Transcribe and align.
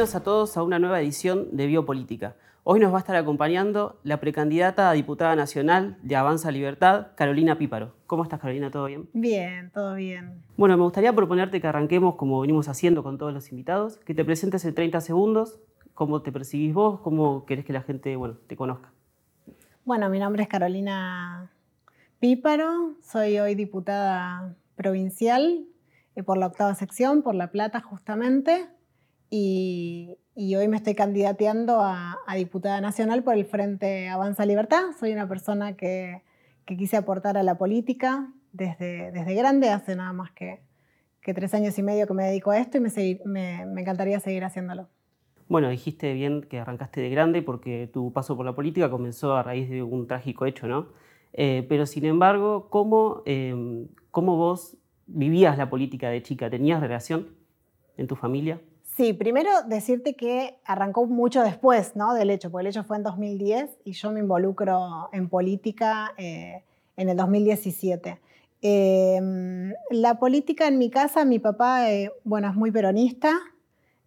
Bienvenidos 0.00 0.18
a 0.18 0.24
todos 0.24 0.56
a 0.56 0.62
una 0.62 0.78
nueva 0.78 0.98
edición 1.02 1.54
de 1.54 1.66
Biopolítica. 1.66 2.34
Hoy 2.64 2.80
nos 2.80 2.90
va 2.90 2.96
a 2.96 3.00
estar 3.00 3.16
acompañando 3.16 4.00
la 4.02 4.18
precandidata 4.18 4.88
a 4.88 4.94
diputada 4.94 5.36
nacional 5.36 5.98
de 6.00 6.16
Avanza 6.16 6.50
Libertad, 6.50 7.08
Carolina 7.16 7.58
Píparo. 7.58 7.92
¿Cómo 8.06 8.22
estás, 8.22 8.40
Carolina? 8.40 8.70
¿Todo 8.70 8.86
bien? 8.86 9.10
Bien, 9.12 9.70
todo 9.74 9.96
bien. 9.96 10.42
Bueno, 10.56 10.78
me 10.78 10.84
gustaría 10.84 11.14
proponerte 11.14 11.60
que 11.60 11.66
arranquemos 11.66 12.14
como 12.14 12.40
venimos 12.40 12.66
haciendo 12.68 13.02
con 13.02 13.18
todos 13.18 13.34
los 13.34 13.52
invitados, 13.52 13.98
que 13.98 14.14
te 14.14 14.24
presentes 14.24 14.64
en 14.64 14.74
30 14.74 15.02
segundos, 15.02 15.60
cómo 15.92 16.22
te 16.22 16.32
percibís 16.32 16.72
vos, 16.72 17.00
cómo 17.00 17.44
querés 17.44 17.66
que 17.66 17.74
la 17.74 17.82
gente 17.82 18.16
bueno, 18.16 18.38
te 18.46 18.56
conozca. 18.56 18.90
Bueno, 19.84 20.08
mi 20.08 20.18
nombre 20.18 20.44
es 20.44 20.48
Carolina 20.48 21.52
Píparo, 22.20 22.94
soy 23.02 23.38
hoy 23.38 23.54
diputada 23.54 24.56
provincial 24.76 25.66
eh, 26.14 26.22
por 26.22 26.38
la 26.38 26.46
octava 26.46 26.74
sección, 26.74 27.20
por 27.20 27.34
La 27.34 27.50
Plata 27.50 27.82
justamente, 27.82 28.66
y, 29.30 30.16
hoy 30.36 30.68
me 30.68 30.76
estoy 30.76 30.94
candidateando 30.94 31.80
a, 31.80 32.18
diputada 32.36 32.80
nacional 32.80 33.22
por 33.22 33.34
el 33.34 33.44
Frente 33.44 34.08
Avanza 34.08 34.44
Libertad. 34.44 34.82
Soy 34.98 35.12
una 35.12 35.28
persona 35.28 35.76
que, 35.76 36.22
quise 36.66 36.96
aportar 36.96 37.36
a 37.36 37.42
la 37.42 37.58
política 37.58 38.32
desde, 38.52 39.10
desde 39.10 39.34
grande, 39.34 39.70
hace 39.70 39.96
nada 39.96 40.12
más 40.12 40.30
que, 40.32 40.60
tres 41.34 41.54
años 41.54 41.78
y 41.78 41.82
medio 41.82 42.08
que 42.08 42.14
me 42.14 42.24
dedico 42.24 42.50
a 42.50 42.58
esto 42.58 42.78
y 42.78 42.80
me, 42.80 43.64
me 43.66 43.80
encantaría 43.80 44.18
seguir 44.18 44.42
haciéndolo. 44.42 44.88
Bueno, 45.48 45.68
dijiste 45.68 46.12
bien 46.12 46.42
que 46.42 46.58
arrancaste 46.58 47.00
de 47.00 47.10
grande 47.10 47.42
porque 47.42 47.88
tu 47.92 48.12
paso 48.12 48.36
por 48.36 48.46
la 48.46 48.54
política 48.54 48.90
comenzó 48.90 49.34
a 49.36 49.42
raíz 49.42 49.68
de 49.68 49.82
un 49.82 50.06
trágico 50.06 50.46
hecho, 50.46 50.68
¿no? 50.68 50.88
Eh, 51.32 51.66
pero 51.68 51.86
sin 51.86 52.04
embargo, 52.04 52.68
¿cómo, 52.70 53.22
eh, 53.26 53.86
¿cómo 54.10 54.36
vos 54.36 54.76
vivías 55.06 55.58
la 55.58 55.70
política 55.70 56.08
de 56.08 56.22
chica? 56.22 56.50
¿Tenías 56.50 56.80
relación 56.80 57.28
en 57.96 58.06
tu 58.06 58.16
familia? 58.16 58.60
Sí, 59.00 59.14
primero 59.14 59.48
decirte 59.66 60.12
que 60.12 60.58
arrancó 60.62 61.06
mucho 61.06 61.42
después 61.42 61.96
¿no? 61.96 62.12
del 62.12 62.28
hecho, 62.28 62.50
porque 62.50 62.64
el 62.64 62.66
hecho 62.66 62.84
fue 62.84 62.98
en 62.98 63.02
2010 63.02 63.78
y 63.82 63.92
yo 63.92 64.12
me 64.12 64.20
involucro 64.20 65.08
en 65.14 65.30
política 65.30 66.12
eh, 66.18 66.62
en 66.98 67.08
el 67.08 67.16
2017. 67.16 68.20
Em, 68.60 69.72
la 69.88 70.18
política 70.18 70.68
en 70.68 70.76
mi 70.76 70.90
casa, 70.90 71.24
mi 71.24 71.38
papá, 71.38 71.86
bueno, 72.24 72.50
es 72.50 72.54
muy 72.54 72.70
peronista 72.72 73.40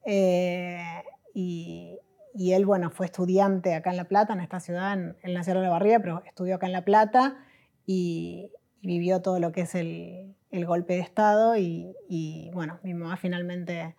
y, 0.06 1.98
y 2.36 2.52
él, 2.52 2.64
bueno, 2.64 2.92
fue 2.92 3.08
estudiante 3.08 3.74
acá 3.74 3.90
en 3.90 3.98
La 3.98 4.08
Plata, 4.08 4.34
en 4.34 4.42
esta 4.42 4.60
ciudad, 4.60 4.94
en 4.94 5.16
el 5.24 5.34
Nacional 5.34 5.64
de 5.64 5.70
la 5.70 6.00
pero 6.02 6.22
estudió 6.28 6.54
acá 6.54 6.68
en 6.68 6.74
La 6.74 6.86
Plata 6.86 7.44
y, 7.88 8.52
vivió 8.84 9.24
todo 9.24 9.40
lo 9.40 9.54
que 9.54 9.62
es 9.62 9.74
el, 9.74 10.36
golpe 10.52 10.94
de 10.94 11.00
Estado 11.00 11.58
y, 11.58 12.52
bueno, 12.54 12.78
mi 12.84 12.94
mamá 12.94 13.18
finalmente 13.18 13.80
eh, 13.80 13.96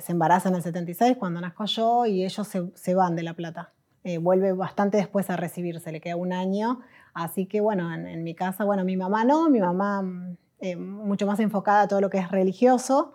se 0.00 0.12
embaraza 0.12 0.48
en 0.48 0.56
el 0.56 0.62
76 0.62 1.16
cuando 1.18 1.40
nazco 1.40 1.64
yo 1.66 2.06
y 2.06 2.24
ellos 2.24 2.48
se, 2.74 2.94
van 2.94 3.16
de 3.16 3.22
La 3.22 3.34
Plata. 3.34 3.72
Eh, 4.04 4.18
vuelve 4.18 4.52
bastante 4.52 4.98
después 4.98 5.30
a 5.30 5.36
recibirse, 5.36 5.90
le 5.90 6.00
queda 6.00 6.16
un 6.16 6.32
año, 6.32 6.80
así 7.12 7.46
que 7.46 7.60
bueno, 7.60 7.92
en, 7.92 8.22
mi 8.22 8.34
casa, 8.34 8.64
bueno, 8.64 8.84
mi 8.84 8.96
mamá 8.96 9.24
no, 9.24 9.50
mi 9.50 9.60
mamá 9.60 10.04
eh, 10.60 10.76
mucho 10.76 11.26
más 11.26 11.40
enfocada 11.40 11.82
a 11.82 11.88
todo 11.88 12.00
lo 12.00 12.10
que 12.10 12.18
es 12.18 12.30
religioso, 12.30 13.14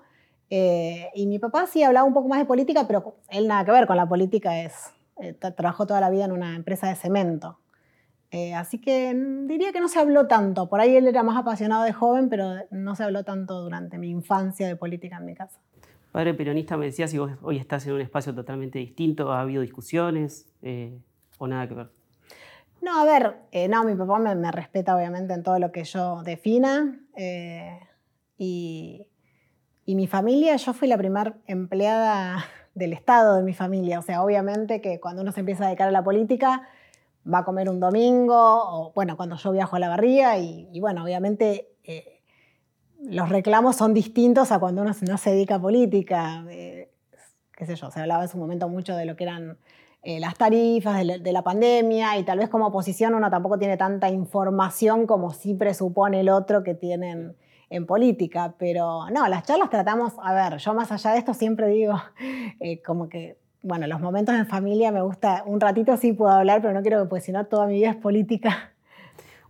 eh, 0.53 1.09
y 1.15 1.27
mi 1.27 1.39
papá 1.39 1.65
sí 1.65 1.81
hablaba 1.81 2.05
un 2.05 2.13
poco 2.13 2.27
más 2.27 2.39
de 2.39 2.45
política, 2.45 2.85
pero 2.85 3.15
él 3.29 3.47
nada 3.47 3.63
que 3.63 3.71
ver 3.71 3.87
con 3.87 3.95
la 3.95 4.07
política, 4.07 4.59
es, 4.59 4.91
eh, 5.21 5.33
trabajó 5.33 5.87
toda 5.87 6.01
la 6.01 6.09
vida 6.09 6.25
en 6.25 6.33
una 6.33 6.55
empresa 6.57 6.89
de 6.89 6.95
cemento. 6.95 7.57
Eh, 8.31 8.53
así 8.53 8.79
que 8.79 9.13
diría 9.45 9.71
que 9.71 9.79
no 9.79 9.87
se 9.87 9.99
habló 9.99 10.27
tanto. 10.27 10.67
Por 10.67 10.81
ahí 10.81 10.95
él 10.97 11.07
era 11.07 11.23
más 11.23 11.37
apasionado 11.37 11.83
de 11.83 11.93
joven, 11.93 12.27
pero 12.29 12.53
no 12.69 12.95
se 12.95 13.03
habló 13.03 13.23
tanto 13.23 13.61
durante 13.61 13.97
mi 13.97 14.09
infancia 14.09 14.67
de 14.67 14.75
política 14.75 15.17
en 15.17 15.25
mi 15.25 15.35
casa. 15.35 15.59
Padre 16.11 16.33
peronista, 16.33 16.77
me 16.77 16.85
decías 16.85 17.11
si 17.11 17.17
vos 17.17 17.31
hoy 17.41 17.57
estás 17.57 17.85
en 17.87 17.93
un 17.93 18.01
espacio 18.01 18.35
totalmente 18.35 18.79
distinto, 18.79 19.31
¿ha 19.31 19.41
habido 19.41 19.61
discusiones 19.61 20.45
o 21.37 21.47
nada 21.47 21.67
que 21.67 21.73
ver? 21.73 21.89
No, 22.81 22.99
a 22.99 23.05
ver, 23.05 23.35
no, 23.69 23.83
mi 23.83 23.95
papá 23.95 24.19
me, 24.19 24.51
respeta 24.51 24.95
obviamente 24.95 25.33
en 25.33 25.43
todo 25.43 25.59
lo 25.59 25.71
que 25.71 25.83
yo 25.83 26.23
defina 26.23 26.99
y, 28.37 29.07
y 29.85 29.95
mi 29.95 30.07
familia, 30.07 30.55
yo 30.55 30.73
fui 30.73 30.87
la 30.87 30.97
primera 30.97 31.35
empleada 31.47 32.45
del 32.75 32.93
Estado 32.93 33.35
de 33.35 33.43
mi 33.43 33.53
familia. 33.53 33.99
O 33.99 34.01
sea, 34.01 34.23
obviamente 34.23 34.81
que 34.81 34.99
cuando 34.99 35.21
uno 35.21 35.31
se 35.31 35.41
empieza 35.41 35.65
a 35.65 35.67
dedicar 35.67 35.87
a 35.87 35.91
la 35.91 36.03
política, 36.03 36.67
va 37.31 37.39
a 37.39 37.43
comer 37.43 37.69
un 37.69 37.79
domingo, 37.79 38.35
o 38.35 38.93
bueno, 38.93 39.17
cuando 39.17 39.35
yo 39.35 39.51
viajo 39.51 39.75
a 39.75 39.79
la 39.79 39.89
barría, 39.89 40.37
y, 40.37 40.79
bueno, 40.79 41.03
obviamente 41.03 41.75
eh, 41.83 42.20
los 43.03 43.29
reclamos 43.29 43.75
son 43.75 43.93
distintos 43.93 44.51
a 44.51 44.59
cuando 44.59 44.81
uno 44.81 44.91
no 45.07 45.17
se 45.17 45.31
dedica 45.31 45.55
a 45.55 45.61
política. 45.61 46.45
Eh, 46.49 46.89
qué 47.55 47.65
sé 47.65 47.75
yo, 47.75 47.91
se 47.91 47.99
hablaba 47.99 48.23
en 48.23 48.29
su 48.29 48.37
momento 48.37 48.69
mucho 48.69 48.95
de 48.95 49.05
lo 49.05 49.15
que 49.15 49.23
eran 49.23 49.57
eh, 50.03 50.19
las 50.19 50.35
tarifas, 50.35 51.05
de, 51.05 51.31
la 51.31 51.43
pandemia, 51.43 52.17
y 52.17 52.23
tal 52.23 52.39
vez 52.39 52.49
como 52.49 52.67
oposición 52.67 53.13
uno 53.13 53.29
tampoco 53.29 53.59
tiene 53.59 53.77
tanta 53.77 54.09
información 54.09 55.05
como 55.05 55.31
sí 55.31 55.53
presupone 55.53 56.21
el 56.21 56.29
otro 56.29 56.63
que 56.63 56.73
tienen 56.73 57.35
en 57.69 57.85
política, 57.85 58.55
pero 58.57 59.09
no, 59.11 59.27
las 59.27 59.43
charlas 59.43 59.69
tratamos, 59.69 60.13
a 60.23 60.33
ver, 60.33 60.57
yo 60.57 60.73
más 60.73 60.91
allá 60.91 61.11
de 61.11 61.19
esto 61.19 61.35
siempre 61.35 61.67
digo, 61.67 61.93
eh, 62.59 62.81
como 62.81 63.09
que, 63.09 63.37
bueno, 63.61 63.85
los 63.85 64.01
momentos 64.01 64.33
en 64.33 64.47
familia 64.47 64.91
me 64.91 65.01
gusta, 65.01 65.43
un 65.45 65.59
ratito 65.59 65.95
sí 65.97 66.13
puedo 66.13 66.31
hablar, 66.31 66.61
pero 66.61 66.73
no 66.73 66.81
quiero 66.81 67.03
que, 67.03 67.07
pues 67.07 67.23
si 67.23 67.31
no, 67.31 67.45
toda 67.45 67.67
mi 67.67 67.75
vida 67.75 67.91
es 67.91 67.95
política. 67.95 68.70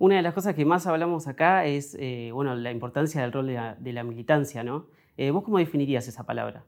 Una 0.02 0.16
de 0.16 0.24
las 0.24 0.34
cosas 0.34 0.56
que 0.56 0.66
más 0.66 0.88
hablamos 0.88 1.28
acá 1.28 1.64
es, 1.68 1.96
eh, 2.00 2.32
bueno, 2.34 2.56
la 2.56 2.72
importancia 2.72 3.22
del 3.22 3.32
rol 3.32 3.46
de 3.46 3.94
la, 3.94 4.04
militancia, 4.04 4.64
¿no? 4.64 4.88
Eh, 5.16 5.30
¿Vos 5.30 5.44
cómo 5.44 5.60
definirías 5.60 6.08
esa 6.08 6.24
palabra? 6.24 6.64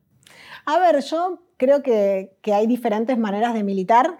A 0.68 0.78
ver, 0.78 1.02
yo 1.02 1.40
creo 1.58 1.82
que, 1.82 2.38
que 2.44 2.54
hay 2.54 2.68
diferentes 2.68 3.18
maneras 3.18 3.56
de 3.56 3.64
militar. 3.64 4.20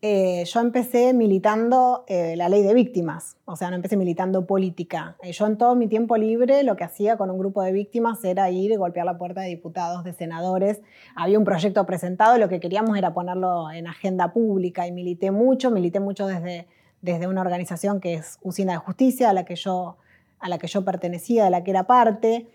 Eh, 0.00 0.44
yo 0.46 0.60
empecé 0.60 1.12
militando 1.12 2.04
eh, 2.08 2.36
la 2.36 2.48
ley 2.48 2.62
de 2.62 2.72
víctimas, 2.72 3.36
o 3.44 3.54
sea, 3.54 3.68
no 3.68 3.76
empecé 3.76 3.98
militando 3.98 4.46
política. 4.46 5.18
Eh, 5.22 5.32
yo 5.32 5.46
en 5.46 5.58
todo 5.58 5.74
mi 5.74 5.86
tiempo 5.86 6.16
libre 6.16 6.62
lo 6.62 6.74
que 6.74 6.84
hacía 6.84 7.18
con 7.18 7.30
un 7.30 7.38
grupo 7.38 7.62
de 7.62 7.72
víctimas 7.72 8.24
era 8.24 8.50
ir 8.50 8.70
y 8.70 8.76
golpear 8.76 9.04
la 9.04 9.18
puerta 9.18 9.42
de 9.42 9.48
diputados, 9.48 10.04
de 10.04 10.14
senadores. 10.14 10.80
Había 11.16 11.38
un 11.38 11.44
proyecto 11.44 11.84
presentado, 11.84 12.38
lo 12.38 12.48
que 12.48 12.60
queríamos 12.60 12.96
era 12.96 13.12
ponerlo 13.12 13.70
en 13.70 13.86
agenda 13.88 14.32
pública 14.32 14.86
y 14.86 14.92
milité 14.92 15.30
mucho, 15.30 15.70
milité 15.70 16.00
mucho 16.00 16.26
desde, 16.26 16.66
desde 17.04 17.26
una 17.26 17.40
organización 17.40 18.00
que 18.00 18.14
es 18.14 18.38
Usina 18.42 18.72
de 18.72 18.78
Justicia, 18.78 19.30
a 19.30 19.32
la 19.32 19.44
que 19.44 19.56
yo, 19.56 19.98
a 20.38 20.48
la 20.48 20.58
que 20.58 20.66
yo 20.66 20.84
pertenecía, 20.84 21.44
de 21.44 21.50
la 21.50 21.62
que 21.62 21.70
era 21.70 21.86
parte. 21.86 22.48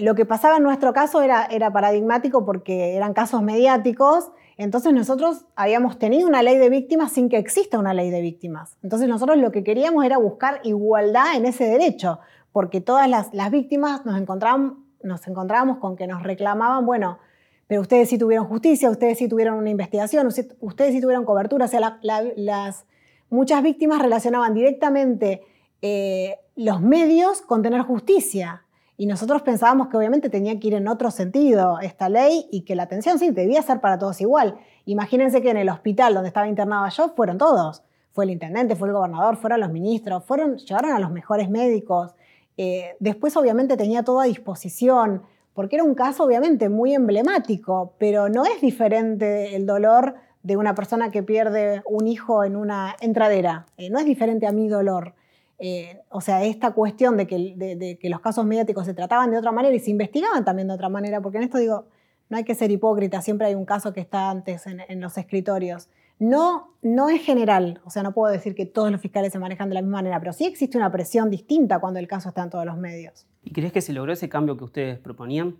lo 0.00 0.14
que 0.14 0.24
pasaba 0.24 0.56
en 0.58 0.62
nuestro 0.62 0.92
caso 0.92 1.22
era, 1.22 1.46
era 1.46 1.72
paradigmático 1.72 2.44
porque 2.44 2.94
eran 2.94 3.12
casos 3.12 3.42
mediáticos 3.42 4.30
entonces 4.56 4.92
nosotros 4.92 5.46
habíamos 5.56 5.98
tenido 5.98 6.28
una 6.28 6.42
ley 6.42 6.56
de 6.58 6.70
víctimas 6.70 7.12
sin 7.12 7.28
que 7.28 7.38
exista 7.38 7.78
una 7.78 7.92
ley 7.92 8.10
de 8.10 8.20
víctimas. 8.20 8.78
Entonces 8.82 9.08
nosotros 9.08 9.38
lo 9.38 9.50
que 9.50 9.64
queríamos 9.64 10.04
era 10.04 10.18
buscar 10.18 10.60
igualdad 10.62 11.36
en 11.36 11.46
ese 11.46 11.64
derecho, 11.64 12.20
porque 12.52 12.80
todas 12.80 13.08
las, 13.08 13.30
víctimas 13.50 14.06
nos 14.06 14.20
encontrábamos, 14.20 14.74
nos 15.02 15.26
encontrábamos 15.26 15.78
con 15.78 15.96
que 15.96 16.06
nos 16.06 16.22
reclamaban, 16.22 16.86
bueno, 16.86 17.18
pero 17.66 17.80
ustedes 17.80 18.08
sí 18.08 18.18
tuvieron 18.18 18.46
justicia, 18.46 18.90
ustedes 18.90 19.18
sí 19.18 19.28
tuvieron 19.28 19.56
una 19.56 19.70
investigación, 19.70 20.28
ustedes 20.60 20.92
sí 20.92 21.00
tuvieron 21.00 21.24
cobertura. 21.24 21.64
O 21.64 21.68
sea, 21.68 21.98
las, 22.02 22.84
muchas 23.30 23.62
víctimas 23.62 24.00
relacionaban 24.00 24.54
directamente 24.54 25.42
eh, 25.82 26.38
los 26.56 26.80
medios 26.80 27.42
con 27.42 27.62
tener 27.62 27.82
justicia. 27.82 28.64
Y 28.96 29.06
nosotros 29.06 29.42
pensábamos 29.42 29.88
que 29.88 29.96
obviamente 29.96 30.30
tenía 30.30 30.58
que 30.60 30.68
ir 30.68 30.74
en 30.74 30.86
otro 30.86 31.10
sentido 31.10 31.80
esta 31.80 32.08
ley 32.08 32.46
y 32.52 32.62
que 32.62 32.76
la 32.76 32.84
atención 32.84 33.18
sí 33.18 33.30
debía 33.30 33.60
ser 33.60 33.80
para 33.80 33.98
todos 33.98 34.20
igual. 34.20 34.56
Imagínense 34.86 35.42
que 35.42 35.50
en 35.50 35.56
el 35.56 35.68
hospital 35.68 36.14
donde 36.14 36.28
estaba 36.28 36.46
internada 36.46 36.88
yo 36.90 37.08
fueron 37.16 37.38
todos. 37.38 37.82
Fue 38.12 38.24
el 38.24 38.30
intendente, 38.30 38.76
fue 38.76 38.86
el 38.88 38.94
gobernador, 38.94 39.36
fueron 39.36 39.60
los 39.60 39.72
ministros, 39.72 40.24
fueron, 40.24 40.58
llevaron 40.58 40.92
a 40.92 41.00
los 41.00 41.10
mejores 41.10 41.50
médicos. 41.50 42.14
Eh, 42.56 42.94
después 43.00 43.36
obviamente 43.36 43.76
tenía 43.76 44.04
todo 44.04 44.20
a 44.20 44.26
disposición, 44.26 45.22
porque 45.54 45.76
era 45.76 45.84
un 45.84 45.96
caso 45.96 46.24
obviamente 46.24 46.68
muy 46.68 46.94
emblemático, 46.94 47.94
pero 47.98 48.28
no 48.28 48.44
es 48.44 48.60
diferente 48.60 49.56
el 49.56 49.66
dolor 49.66 50.14
de 50.44 50.58
una 50.58 50.74
persona 50.74 51.10
que 51.10 51.22
pierde 51.22 51.82
un 51.86 52.06
hijo 52.06 52.44
en 52.44 52.54
una 52.54 52.94
entradera. 53.00 53.66
Eh, 53.78 53.90
no 53.90 53.98
es 53.98 54.04
diferente 54.04 54.46
a 54.46 54.52
mi 54.52 54.68
dolor. 54.68 55.14
Eh, 55.58 56.02
o 56.10 56.20
sea, 56.20 56.44
esta 56.44 56.72
cuestión 56.72 57.16
de 57.16 57.26
que, 57.26 57.98
los 58.02 58.20
casos 58.20 58.44
mediáticos 58.44 58.84
se 58.84 58.92
trataban 58.92 59.30
de 59.30 59.38
otra 59.38 59.52
manera 59.52 59.74
y 59.74 59.80
se 59.80 59.90
investigaban 59.90 60.44
también 60.44 60.68
de 60.68 60.74
otra 60.74 60.90
manera, 60.90 61.22
porque 61.22 61.38
en 61.38 61.44
esto 61.44 61.56
digo, 61.56 61.86
no 62.28 62.36
hay 62.36 62.44
que 62.44 62.54
ser 62.54 62.70
hipócrita, 62.70 63.22
siempre 63.22 63.46
hay 63.46 63.54
un 63.54 63.64
caso 63.64 63.94
que 63.94 64.00
está 64.00 64.28
antes 64.28 64.66
en, 64.66 65.00
los 65.00 65.16
escritorios. 65.16 65.88
No, 66.18 66.74
no 66.82 67.08
es 67.08 67.22
general, 67.22 67.80
o 67.84 67.90
sea, 67.90 68.02
no 68.02 68.12
puedo 68.12 68.30
decir 68.30 68.54
que 68.54 68.66
todos 68.66 68.90
los 68.92 69.00
fiscales 69.00 69.32
se 69.32 69.38
manejan 69.38 69.70
de 69.70 69.76
la 69.76 69.82
misma 69.82 69.98
manera, 69.98 70.20
pero 70.20 70.34
sí 70.34 70.44
existe 70.44 70.76
una 70.76 70.92
presión 70.92 71.30
distinta 71.30 71.78
cuando 71.78 72.00
el 72.00 72.06
caso 72.06 72.28
está 72.28 72.42
en 72.42 72.50
todos 72.50 72.66
los 72.66 72.76
medios. 72.76 73.26
¿Y 73.42 73.52
crees 73.52 73.72
que 73.72 73.80
se 73.80 73.94
logró 73.94 74.12
ese 74.12 74.28
cambio 74.28 74.58
que 74.58 74.64
ustedes 74.64 74.98
proponían? 74.98 75.56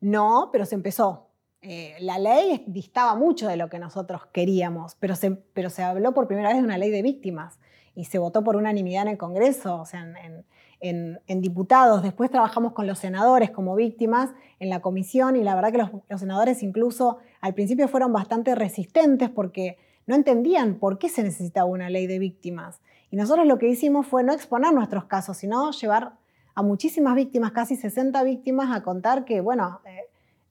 No, 0.00 0.50
pero 0.52 0.64
se 0.64 0.76
empezó. 0.76 1.25
Eh, 1.62 1.96
la 2.00 2.18
ley 2.18 2.64
distaba 2.66 3.14
mucho 3.14 3.48
de 3.48 3.56
lo 3.56 3.68
que 3.68 3.78
nosotros 3.78 4.26
queríamos, 4.32 4.94
pero 5.00 5.16
se, 5.16 5.32
pero 5.32 5.70
se 5.70 5.82
habló 5.82 6.14
por 6.14 6.28
primera 6.28 6.50
vez 6.50 6.58
de 6.58 6.64
una 6.64 6.78
ley 6.78 6.90
de 6.90 7.02
víctimas. 7.02 7.58
y 7.94 8.04
se 8.04 8.18
votó 8.18 8.44
por 8.44 8.56
unanimidad 8.56 9.02
en 9.02 9.08
el 9.08 9.16
Congreso, 9.16 9.80
o 9.80 9.86
sea, 9.86 10.06
en, 10.80 11.40
diputados. 11.40 12.02
Después 12.02 12.30
trabajamos 12.30 12.72
con 12.74 12.86
los 12.86 12.98
senadores 12.98 13.50
como 13.50 13.74
víctimas 13.74 14.30
en 14.60 14.68
la 14.68 14.80
comisión 14.80 15.34
y 15.34 15.42
la 15.42 15.54
verdad 15.54 15.72
que 15.72 15.78
los, 15.78 16.20
senadores 16.20 16.62
incluso 16.62 17.18
al 17.40 17.54
principio 17.54 17.88
fueron 17.88 18.12
bastante 18.12 18.54
resistentes 18.54 19.30
porque 19.30 19.78
no 20.06 20.14
entendían 20.14 20.74
por 20.74 20.98
qué 20.98 21.08
se 21.08 21.22
necesitaba 21.22 21.66
una 21.70 21.88
ley 21.88 22.06
de 22.06 22.18
víctimas. 22.18 22.80
Y 23.10 23.16
nosotros 23.16 23.46
lo 23.46 23.58
que 23.58 23.68
hicimos 23.68 24.06
fue 24.06 24.22
no 24.22 24.34
exponer 24.34 24.74
nuestros 24.74 25.04
casos, 25.06 25.38
sino 25.38 25.70
llevar 25.70 26.12
a 26.54 26.62
muchísimas 26.62 27.14
víctimas, 27.14 27.52
casi 27.52 27.76
60 27.76 28.22
víctimas, 28.24 28.74
a 28.74 28.82
contar 28.82 29.24
que, 29.24 29.40
bueno, 29.40 29.80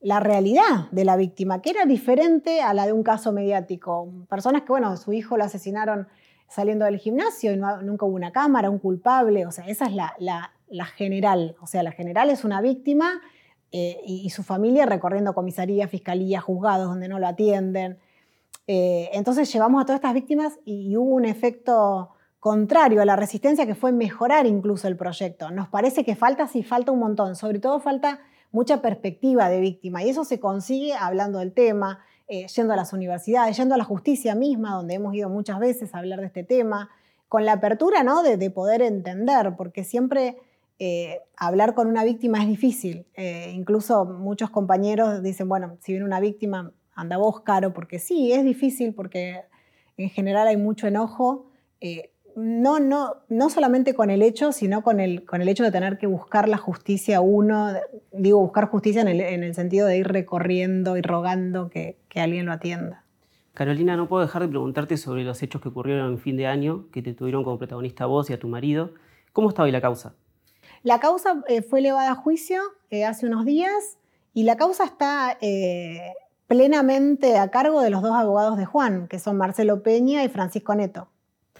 la 0.00 0.20
realidad 0.20 0.90
de 0.90 1.04
la 1.04 1.16
víctima, 1.16 1.62
que 1.62 1.70
era 1.70 1.84
diferente 1.84 2.60
a 2.60 2.74
la 2.74 2.86
de 2.86 2.92
un 2.92 3.02
caso 3.02 3.32
mediático. 3.32 4.08
Personas 4.28 4.62
que, 4.62 4.68
bueno, 4.68 4.96
su 4.96 5.12
hijo 5.12 5.36
lo 5.36 5.44
asesinaron 5.44 6.06
saliendo 6.48 6.84
del 6.84 6.98
gimnasio 6.98 7.52
y 7.52 7.56
nunca 7.56 8.06
hubo 8.06 8.14
una 8.14 8.32
cámara, 8.32 8.70
un 8.70 8.78
culpable, 8.78 9.46
o 9.46 9.50
sea, 9.50 9.66
esa 9.66 9.86
es 9.86 9.94
la, 9.94 10.86
general. 10.96 11.56
O 11.60 11.66
sea, 11.66 11.82
la 11.82 11.92
general 11.92 12.30
es 12.30 12.44
una 12.44 12.60
víctima 12.60 13.20
eh, 13.72 14.00
y, 14.04 14.30
su 14.30 14.42
familia 14.42 14.86
recorriendo 14.86 15.34
comisaría, 15.34 15.88
fiscalía, 15.88 16.40
juzgados 16.40 16.88
donde 16.88 17.08
no 17.08 17.18
lo 17.18 17.26
atienden. 17.26 17.98
Eh, 18.68 19.10
entonces 19.12 19.52
llevamos 19.52 19.82
a 19.82 19.86
todas 19.86 19.98
estas 19.98 20.14
víctimas 20.14 20.58
y, 20.64 20.96
hubo 20.96 21.14
un 21.14 21.24
efecto 21.24 22.10
contrario 22.38 23.02
a 23.02 23.04
la 23.04 23.16
resistencia 23.16 23.66
que 23.66 23.74
fue 23.74 23.90
mejorar 23.90 24.46
incluso 24.46 24.86
el 24.86 24.96
proyecto. 24.96 25.50
Nos 25.50 25.68
parece 25.68 26.04
que 26.04 26.14
falta, 26.14 26.46
sí, 26.46 26.62
falta 26.62 26.92
un 26.92 27.00
montón. 27.00 27.34
Sobre 27.34 27.58
todo 27.58 27.80
falta 27.80 28.20
mucha 28.52 28.80
perspectiva 28.80 29.48
de 29.48 29.60
víctima 29.60 30.02
y 30.02 30.10
eso 30.10 30.24
se 30.24 30.40
consigue 30.40 30.94
hablando 30.94 31.38
del 31.38 31.52
tema, 31.52 32.00
eh, 32.28 32.46
yendo 32.48 32.72
a 32.72 32.76
las 32.76 32.92
universidades, 32.92 33.56
yendo 33.56 33.74
a 33.74 33.78
la 33.78 33.84
justicia 33.84 34.34
misma, 34.34 34.74
donde 34.74 34.94
hemos 34.94 35.14
ido 35.14 35.28
muchas 35.28 35.58
veces 35.58 35.94
a 35.94 35.98
hablar 35.98 36.20
de 36.20 36.26
este 36.26 36.42
tema, 36.42 36.90
con 37.28 37.44
la 37.44 37.52
apertura 37.52 38.02
¿no? 38.02 38.22
de, 38.22 38.50
poder 38.50 38.82
entender, 38.82 39.54
porque 39.56 39.84
siempre 39.84 40.36
eh, 40.78 41.20
hablar 41.36 41.74
con 41.74 41.88
una 41.88 42.04
víctima 42.04 42.42
es 42.42 42.48
difícil. 42.48 43.06
Eh, 43.14 43.52
incluso 43.54 44.04
muchos 44.04 44.50
compañeros 44.50 45.22
dicen, 45.22 45.48
bueno, 45.48 45.76
si 45.82 45.92
viene 45.92 46.04
una 46.04 46.20
víctima, 46.20 46.72
anda 46.94 47.16
vos 47.16 47.40
caro, 47.40 47.72
porque 47.72 47.98
sí, 47.98 48.32
es 48.32 48.44
difícil, 48.44 48.94
porque 48.94 49.42
en 49.96 50.10
general 50.10 50.46
hay 50.46 50.56
mucho 50.56 50.86
enojo 50.86 51.46
no, 52.36 52.80
no, 52.80 53.16
no 53.30 53.48
solamente 53.48 53.94
con 53.94 54.10
el 54.10 54.20
hecho, 54.20 54.52
sino 54.52 54.82
con 54.82 55.00
el, 55.00 55.24
con 55.24 55.40
el 55.40 55.48
hecho 55.48 55.64
de 55.64 55.72
tener 55.72 55.96
que 55.96 56.06
buscar 56.06 56.48
la 56.48 56.58
justicia 56.58 57.22
uno, 57.22 57.72
digo, 58.12 58.40
buscar 58.40 58.68
justicia 58.68 59.00
en 59.00 59.08
el, 59.42 59.54
sentido 59.54 59.86
de 59.86 59.96
ir 59.96 60.06
recorriendo 60.06 60.98
y 60.98 61.02
rogando 61.02 61.70
que, 61.70 61.96
alguien 62.14 62.46
lo 62.46 62.52
atienda. 62.52 63.04
Carolina, 63.54 63.96
no 63.96 64.06
puedo 64.06 64.22
dejar 64.22 64.42
de 64.42 64.48
preguntarte 64.48 64.98
sobre 64.98 65.24
los 65.24 65.42
hechos 65.42 65.62
que 65.62 65.68
ocurrieron 65.68 66.12
en 66.12 66.18
fin 66.18 66.36
de 66.36 66.46
año, 66.46 66.86
que 66.92 67.02
te 67.02 67.14
tuvieron 67.14 67.42
como 67.42 67.58
protagonista 67.58 68.04
a 68.04 68.06
vos 68.06 68.28
y 68.28 68.34
a 68.34 68.38
tu 68.38 68.48
marido. 68.48 68.92
¿Cómo 69.32 69.48
está 69.48 69.62
hoy 69.62 69.72
la 69.72 69.80
causa? 69.80 70.14
La 70.82 71.00
causa 71.00 71.42
eh, 71.48 71.62
fue 71.62 71.78
elevada 71.78 72.12
a 72.12 72.14
juicio 72.14 72.60
eh, 72.90 73.06
hace 73.06 73.26
unos 73.26 73.46
días 73.46 73.98
y 74.34 74.44
la 74.44 74.56
causa 74.56 74.84
está 74.84 75.38
eh, 75.40 76.12
plenamente 76.46 77.38
a 77.38 77.50
cargo 77.50 77.80
de 77.80 77.88
los 77.88 78.02
dos 78.02 78.14
abogados 78.14 78.58
de 78.58 78.66
Juan, 78.66 79.08
que 79.08 79.18
son 79.18 79.38
Marcelo 79.38 79.82
Peña 79.82 80.22
y 80.22 80.28
Francisco 80.28 80.74
Neto. 80.74 81.08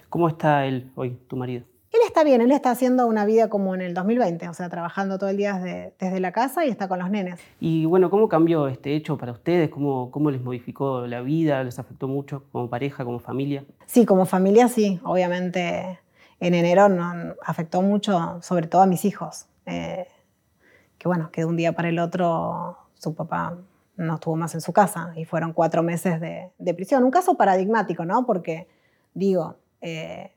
¿Cómo 0.08 0.28
está 0.28 0.66
él 0.66 0.90
hoy, 0.94 1.18
tu 1.28 1.36
marido? 1.36 1.64
Él 1.92 2.00
está 2.06 2.24
bien, 2.24 2.40
él 2.40 2.52
está 2.52 2.70
haciendo 2.70 3.06
una 3.06 3.24
vida 3.24 3.48
como 3.48 3.74
en 3.74 3.80
el 3.80 3.94
2020, 3.94 4.48
o 4.48 4.54
sea, 4.54 4.68
trabajando 4.68 5.18
todo 5.18 5.30
el 5.30 5.36
día 5.38 5.58
desde, 5.98 6.20
la 6.20 6.30
casa 6.30 6.66
y 6.66 6.68
está 6.68 6.88
con 6.88 6.98
los 6.98 7.10
nenes. 7.10 7.40
Y 7.58 7.86
bueno, 7.86 8.10
¿cómo 8.10 8.28
cambió 8.28 8.68
este 8.68 8.94
hecho 8.94 9.16
para 9.16 9.32
ustedes? 9.32 9.70
¿Cómo, 9.70 10.10
¿Cómo 10.10 10.30
les 10.30 10.42
modificó 10.42 11.06
la 11.06 11.22
vida? 11.22 11.64
¿Les 11.64 11.78
afectó 11.78 12.06
mucho 12.06 12.44
como 12.52 12.68
pareja, 12.68 13.04
como 13.04 13.18
familia? 13.18 13.64
Sí, 13.86 14.04
como 14.04 14.26
familia 14.26 14.68
sí, 14.68 15.00
obviamente 15.04 16.00
en 16.38 16.54
enero 16.54 16.88
nos 16.88 17.34
afectó 17.42 17.80
mucho, 17.80 18.38
sobre 18.42 18.66
todo 18.66 18.82
a 18.82 18.86
mis 18.86 19.04
hijos. 19.04 19.46
Eh, 19.64 20.06
que 20.98 21.08
bueno, 21.08 21.30
que 21.30 21.42
de 21.42 21.44
un 21.46 21.56
día 21.56 21.72
para 21.72 21.88
el 21.88 21.98
otro 21.98 22.76
su 22.94 23.14
papá 23.14 23.56
no 23.96 24.14
estuvo 24.14 24.36
más 24.36 24.54
en 24.54 24.60
su 24.60 24.72
casa 24.72 25.12
y 25.16 25.24
fueron 25.24 25.54
cuatro 25.54 25.82
meses 25.82 26.20
de, 26.20 26.50
de 26.58 26.74
prisión. 26.74 27.04
Un 27.04 27.10
caso 27.10 27.36
paradigmático, 27.36 28.04
¿no? 28.04 28.26
Porque, 28.26 28.68
digo, 29.14 29.56
eh, 29.80 30.32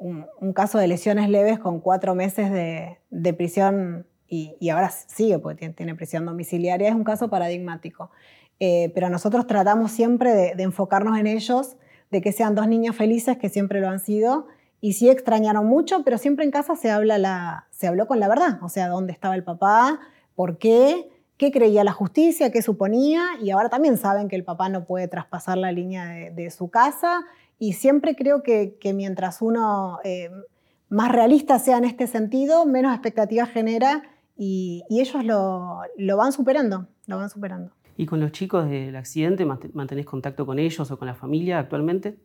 un, 0.00 0.52
caso 0.52 0.78
de 0.78 0.88
lesiones 0.88 1.28
leves 1.28 1.58
con 1.58 1.80
cuatro 1.80 2.14
meses 2.14 2.50
de, 2.52 3.32
prisión 3.34 4.06
y, 4.28 4.68
ahora 4.70 4.90
sigue 4.90 5.38
porque 5.38 5.68
tiene, 5.70 5.94
prisión 5.94 6.26
domiciliaria, 6.26 6.88
es 6.88 6.94
un 6.94 7.04
caso 7.04 7.28
paradigmático. 7.28 8.10
Eh, 8.60 8.90
pero 8.94 9.08
nosotros 9.08 9.46
tratamos 9.46 9.92
siempre 9.92 10.34
de, 10.34 10.62
enfocarnos 10.62 11.18
en 11.18 11.26
ellos, 11.26 11.76
de 12.10 12.20
que 12.20 12.32
sean 12.32 12.54
dos 12.54 12.68
niños 12.68 12.96
felices, 12.96 13.38
que 13.38 13.48
siempre 13.48 13.80
lo 13.80 13.88
han 13.88 14.00
sido, 14.00 14.46
y 14.80 14.92
sí 14.92 15.10
extrañaron 15.10 15.66
mucho, 15.66 16.02
pero 16.04 16.18
siempre 16.18 16.44
en 16.44 16.50
casa 16.50 16.76
se, 16.76 16.90
habla 16.90 17.18
la, 17.18 17.66
se 17.70 17.88
habló 17.88 18.06
con 18.06 18.20
la 18.20 18.28
verdad, 18.28 18.62
o 18.62 18.68
sea, 18.68 18.88
dónde 18.88 19.12
estaba 19.12 19.34
el 19.34 19.44
papá, 19.44 20.00
por 20.34 20.58
qué, 20.58 21.10
qué 21.36 21.50
creía 21.50 21.82
la 21.82 21.92
justicia, 21.92 22.52
qué 22.52 22.62
suponía, 22.62 23.22
y 23.42 23.50
ahora 23.50 23.68
también 23.68 23.96
saben 23.96 24.28
que 24.28 24.36
el 24.36 24.44
papá 24.44 24.68
no 24.68 24.84
puede 24.84 25.08
traspasar 25.08 25.58
la 25.58 25.72
línea 25.72 26.30
de 26.30 26.50
su 26.50 26.70
casa 26.70 27.24
y 27.58 27.72
siempre 27.72 28.14
creo 28.14 28.42
que, 28.42 28.78
mientras 28.94 29.42
uno 29.42 29.98
eh, 30.04 30.30
más 30.88 31.10
realista 31.10 31.58
sea 31.58 31.78
en 31.78 31.84
este 31.84 32.06
sentido, 32.06 32.66
menos 32.66 32.92
expectativas 32.92 33.50
genera 33.50 34.02
y, 34.36 34.84
ellos 34.88 35.24
lo, 35.24 36.16
van 36.16 36.32
superando, 36.32 36.86
lo 37.06 37.16
van 37.16 37.28
superando. 37.28 37.72
¿Y 37.96 38.06
con 38.06 38.20
los 38.20 38.30
chicos 38.30 38.68
del 38.70 38.94
accidente 38.94 39.44
mantenés 39.44 40.06
contacto 40.06 40.46
con 40.46 40.60
ellos 40.60 40.88
o 40.90 40.98
con 40.98 41.06
la 41.06 41.14
familia 41.14 41.58
actualmente? 41.58 42.16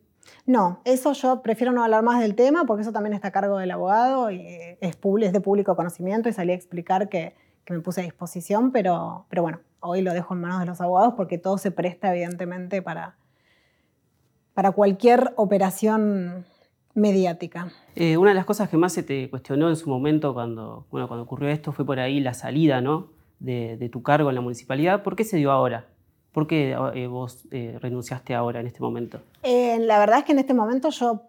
No, 0.46 0.80
eso 0.84 1.12
yo 1.12 1.42
prefiero 1.42 1.72
no 1.72 1.82
hablar 1.82 2.02
más 2.02 2.20
del 2.20 2.34
tema 2.36 2.64
porque 2.64 2.82
eso 2.82 2.92
también 2.92 3.12
está 3.12 3.28
a 3.28 3.32
cargo 3.32 3.58
del 3.58 3.72
abogado 3.72 4.30
y 4.30 4.46
es, 4.80 4.96
de 5.32 5.40
público 5.40 5.76
conocimiento 5.76 6.28
y 6.28 6.32
salí 6.32 6.52
a 6.52 6.54
explicar 6.54 7.08
que, 7.08 7.34
que, 7.64 7.74
me 7.74 7.80
puse 7.80 8.00
a 8.00 8.04
disposición, 8.04 8.70
pero, 8.70 9.26
pero 9.28 9.42
bueno, 9.42 9.60
hoy 9.80 10.00
lo 10.00 10.14
dejo 10.14 10.32
en 10.32 10.40
manos 10.40 10.60
de 10.60 10.66
los 10.66 10.80
abogados 10.80 11.14
porque 11.14 11.36
todo 11.36 11.58
se 11.58 11.72
presta 11.72 12.14
evidentemente 12.14 12.80
para, 12.80 13.16
para 14.54 14.70
cualquier 14.70 15.32
operación 15.36 16.46
mediática. 16.94 17.72
Eh, 17.96 18.16
una 18.16 18.30
de 18.30 18.36
las 18.36 18.44
cosas 18.44 18.68
que 18.68 18.76
más 18.76 18.92
se 18.92 19.02
te 19.02 19.28
cuestionó 19.28 19.68
en 19.68 19.76
su 19.76 19.90
momento 19.90 20.32
cuando, 20.32 20.86
bueno, 20.90 21.08
cuando 21.08 21.24
ocurrió 21.24 21.48
esto 21.48 21.72
fue 21.72 21.84
por 21.84 21.98
ahí 21.98 22.20
la 22.20 22.34
salida 22.34 22.80
¿no? 22.80 23.08
de, 23.40 23.88
tu 23.92 24.02
cargo 24.02 24.28
en 24.28 24.36
la 24.36 24.40
municipalidad. 24.40 25.02
¿Por 25.02 25.16
qué 25.16 25.24
se 25.24 25.36
dio 25.36 25.50
ahora? 25.50 25.88
¿Por 26.32 26.46
qué 26.46 26.76
eh, 26.94 27.06
vos 27.06 27.46
eh, 27.50 27.78
renunciaste 27.80 28.34
ahora 28.34 28.60
en 28.60 28.66
este 28.66 28.80
momento? 28.80 29.20
la 29.42 29.98
verdad 29.98 30.18
es 30.18 30.24
que 30.24 30.32
en 30.32 30.38
este 30.38 30.54
momento 30.54 30.90
yo 30.90 31.22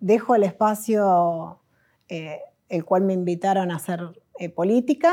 dejo 0.00 0.34
el 0.34 0.42
espacio 0.42 1.60
el 2.08 2.84
cual 2.84 3.02
me 3.02 3.12
invitaron 3.12 3.70
a 3.70 3.76
hacer 3.76 4.00
política 4.54 5.12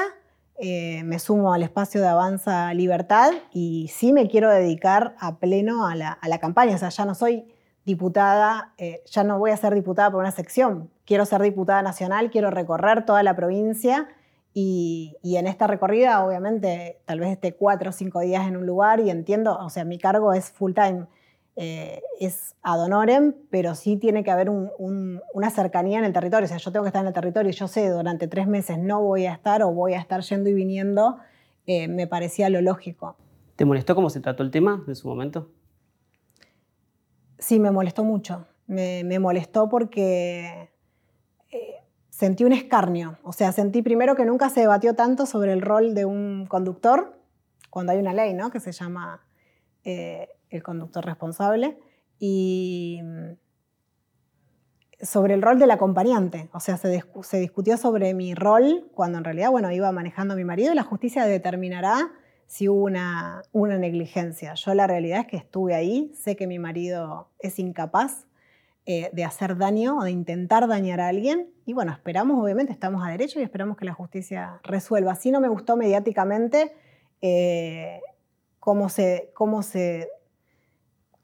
eh, 0.58 1.04
me 1.04 1.20
sumo 1.20 1.54
al 1.54 1.64
espacio 1.64 2.00
de 2.00 2.08
Avanza 2.08 2.74
Libertad 2.74 3.32
y 3.52 3.90
sí 3.94 4.14
me 4.14 4.30
quiero 4.30 4.50
dedicar 4.50 5.16
a 5.20 5.38
pleno 5.38 5.86
a 5.86 5.96
la, 5.96 6.40
campaña. 6.40 6.76
O 6.76 6.78
sea, 6.78 6.90
ya 6.90 7.06
no 7.06 7.14
soy 7.14 7.46
diputada, 7.86 8.74
eh, 8.78 9.04
ya 9.06 9.24
no 9.24 9.38
voy 9.38 9.52
a 9.52 9.58
ser 9.58 9.74
diputada 9.74 10.10
por 10.12 10.22
una 10.22 10.32
sección. 10.32 10.90
Quiero 11.06 11.26
ser 11.26 11.42
diputada 11.42 11.82
nacional, 11.82 12.32
quiero 12.32 12.52
recorrer 12.52 13.06
toda 13.06 13.22
la 13.22 13.36
provincia 13.36 14.08
y, 14.54 15.18
y, 15.22 15.36
en 15.36 15.48
esta 15.48 15.68
recorrida, 15.68 16.26
obviamente, 16.26 17.02
tal 17.06 17.20
vez 17.20 17.32
esté 17.32 17.54
cuatro 17.54 17.90
o 17.90 17.94
cinco 17.94 18.22
días 18.22 18.48
en 18.48 18.56
un 18.56 18.66
lugar 18.66 19.02
y 19.02 19.10
entiendo, 19.10 19.58
o 19.58 19.70
sea, 19.70 19.84
mi 19.84 19.98
cargo 19.98 20.34
es 20.34 20.52
full 20.52 20.74
time. 20.74 21.08
Eh, 21.58 22.02
es 22.20 22.56
ad 22.64 22.84
honorem, 22.84 23.34
pero 23.50 23.76
sí 23.76 23.96
tiene 23.96 24.26
que 24.26 24.32
haber 24.32 24.50
una 24.50 25.50
cercanía 25.50 26.00
en 26.00 26.06
el 26.06 26.12
territorio. 26.12 26.46
O 26.46 26.48
sea, 26.50 26.58
yo 26.58 26.72
tengo 26.72 26.84
que 26.84 26.90
estar 26.90 27.02
en 27.02 27.08
el 27.08 27.14
territorio 27.14 27.50
y 27.50 27.54
yo 27.54 27.68
sé 27.68 27.90
durante 27.90 28.28
tres 28.28 28.48
meses 28.48 28.78
no 28.78 29.02
voy 29.02 29.26
a 29.26 29.34
estar 29.34 29.64
o 29.64 29.72
voy 29.72 29.94
a 29.94 30.00
estar 30.00 30.22
yendo 30.22 30.50
y 30.50 30.54
viniendo, 30.54 31.18
eh, 31.66 31.88
me 31.88 32.08
parecía 32.08 32.50
lo 32.50 32.62
lógico. 32.62 33.16
¿Te 33.56 33.64
molestó 33.64 33.96
cómo 33.96 34.10
se 34.10 34.20
trató 34.20 34.44
el 34.44 34.52
tema 34.52 34.84
en 34.86 34.96
su 34.96 35.08
momento? 35.08 35.50
Sí, 37.40 37.60
me 37.60 37.72
molestó 37.72 38.04
mucho. 38.04 38.46
Me, 38.68 39.04
molestó 39.20 39.70
porque 39.70 40.72
eh, 41.52 41.76
sentí 42.10 42.44
un 42.44 42.52
escarnio. 42.52 43.18
O 43.24 43.32
sea, 43.32 43.54
sentí 43.54 43.82
primero 43.82 44.16
que 44.16 44.26
nunca 44.26 44.50
se 44.50 44.62
debatió 44.62 44.94
tanto 44.94 45.26
sobre 45.26 45.54
el 45.54 45.62
rol 45.62 45.94
de 45.96 46.04
un 46.04 46.48
conductor, 46.48 47.18
cuando 47.70 47.94
hay 47.94 48.00
una 48.00 48.14
ley 48.14 48.34
¿no? 48.34 48.52
que 48.52 48.60
se 48.60 48.72
llama 48.74 49.22
el 50.50 50.64
conductor 50.64 51.06
responsable, 51.06 51.78
y 52.20 53.02
mm, 53.04 53.34
sobre 55.02 55.34
el 55.34 55.42
rol 55.42 55.60
del 55.60 55.72
acompañante. 55.72 56.50
O 56.54 56.60
sea, 56.60 56.78
se, 56.78 57.02
discutió 57.40 57.78
sobre 57.78 58.14
mi 58.14 58.34
rol 58.34 58.90
cuando 58.94 59.18
en 59.18 59.24
realidad, 59.24 59.52
bueno, 59.52 59.72
iba 59.72 59.92
manejando 59.92 60.34
a 60.34 60.38
mi 60.38 60.46
marido 60.46 60.72
y 60.72 60.76
la 60.76 60.84
justicia 60.84 61.26
determinará 61.26 62.12
si 62.48 62.70
hubo 62.70 62.84
una, 62.84 63.42
una 63.52 63.78
negligencia. 63.78 64.54
Yo 64.54 64.74
la 64.74 64.88
realidad 64.88 65.22
es 65.22 65.28
que 65.28 65.38
estuve 65.38 65.76
ahí, 65.76 66.14
sé 66.16 66.36
que 66.36 66.48
mi 66.48 66.60
marido 66.60 67.30
es 67.40 67.60
incapaz 67.60 68.28
eh, 68.86 69.10
de 69.14 69.24
hacer 69.24 69.58
daño 69.58 69.98
o 69.98 70.04
de 70.04 70.12
intentar 70.12 70.68
dañar 70.68 71.02
a 71.02 71.08
alguien. 71.08 71.50
Y 71.66 71.74
bueno, 71.74 71.92
esperamos, 71.92 72.42
obviamente, 72.42 72.72
estamos 72.72 73.06
a 73.06 73.10
derecho 73.10 73.40
y 73.40 73.44
esperamos 73.44 73.78
que 73.78 73.86
la 73.86 73.94
justicia 73.94 74.60
resuelva. 74.64 75.14
Así 75.14 75.32
no 75.32 75.42
me 75.42 75.48
gustó 75.48 75.76
mediáticamente 75.76 76.72
eh, 77.22 78.00
cómo, 78.60 78.90
se, 78.90 79.32
cómo 79.34 79.64
se 79.64 80.10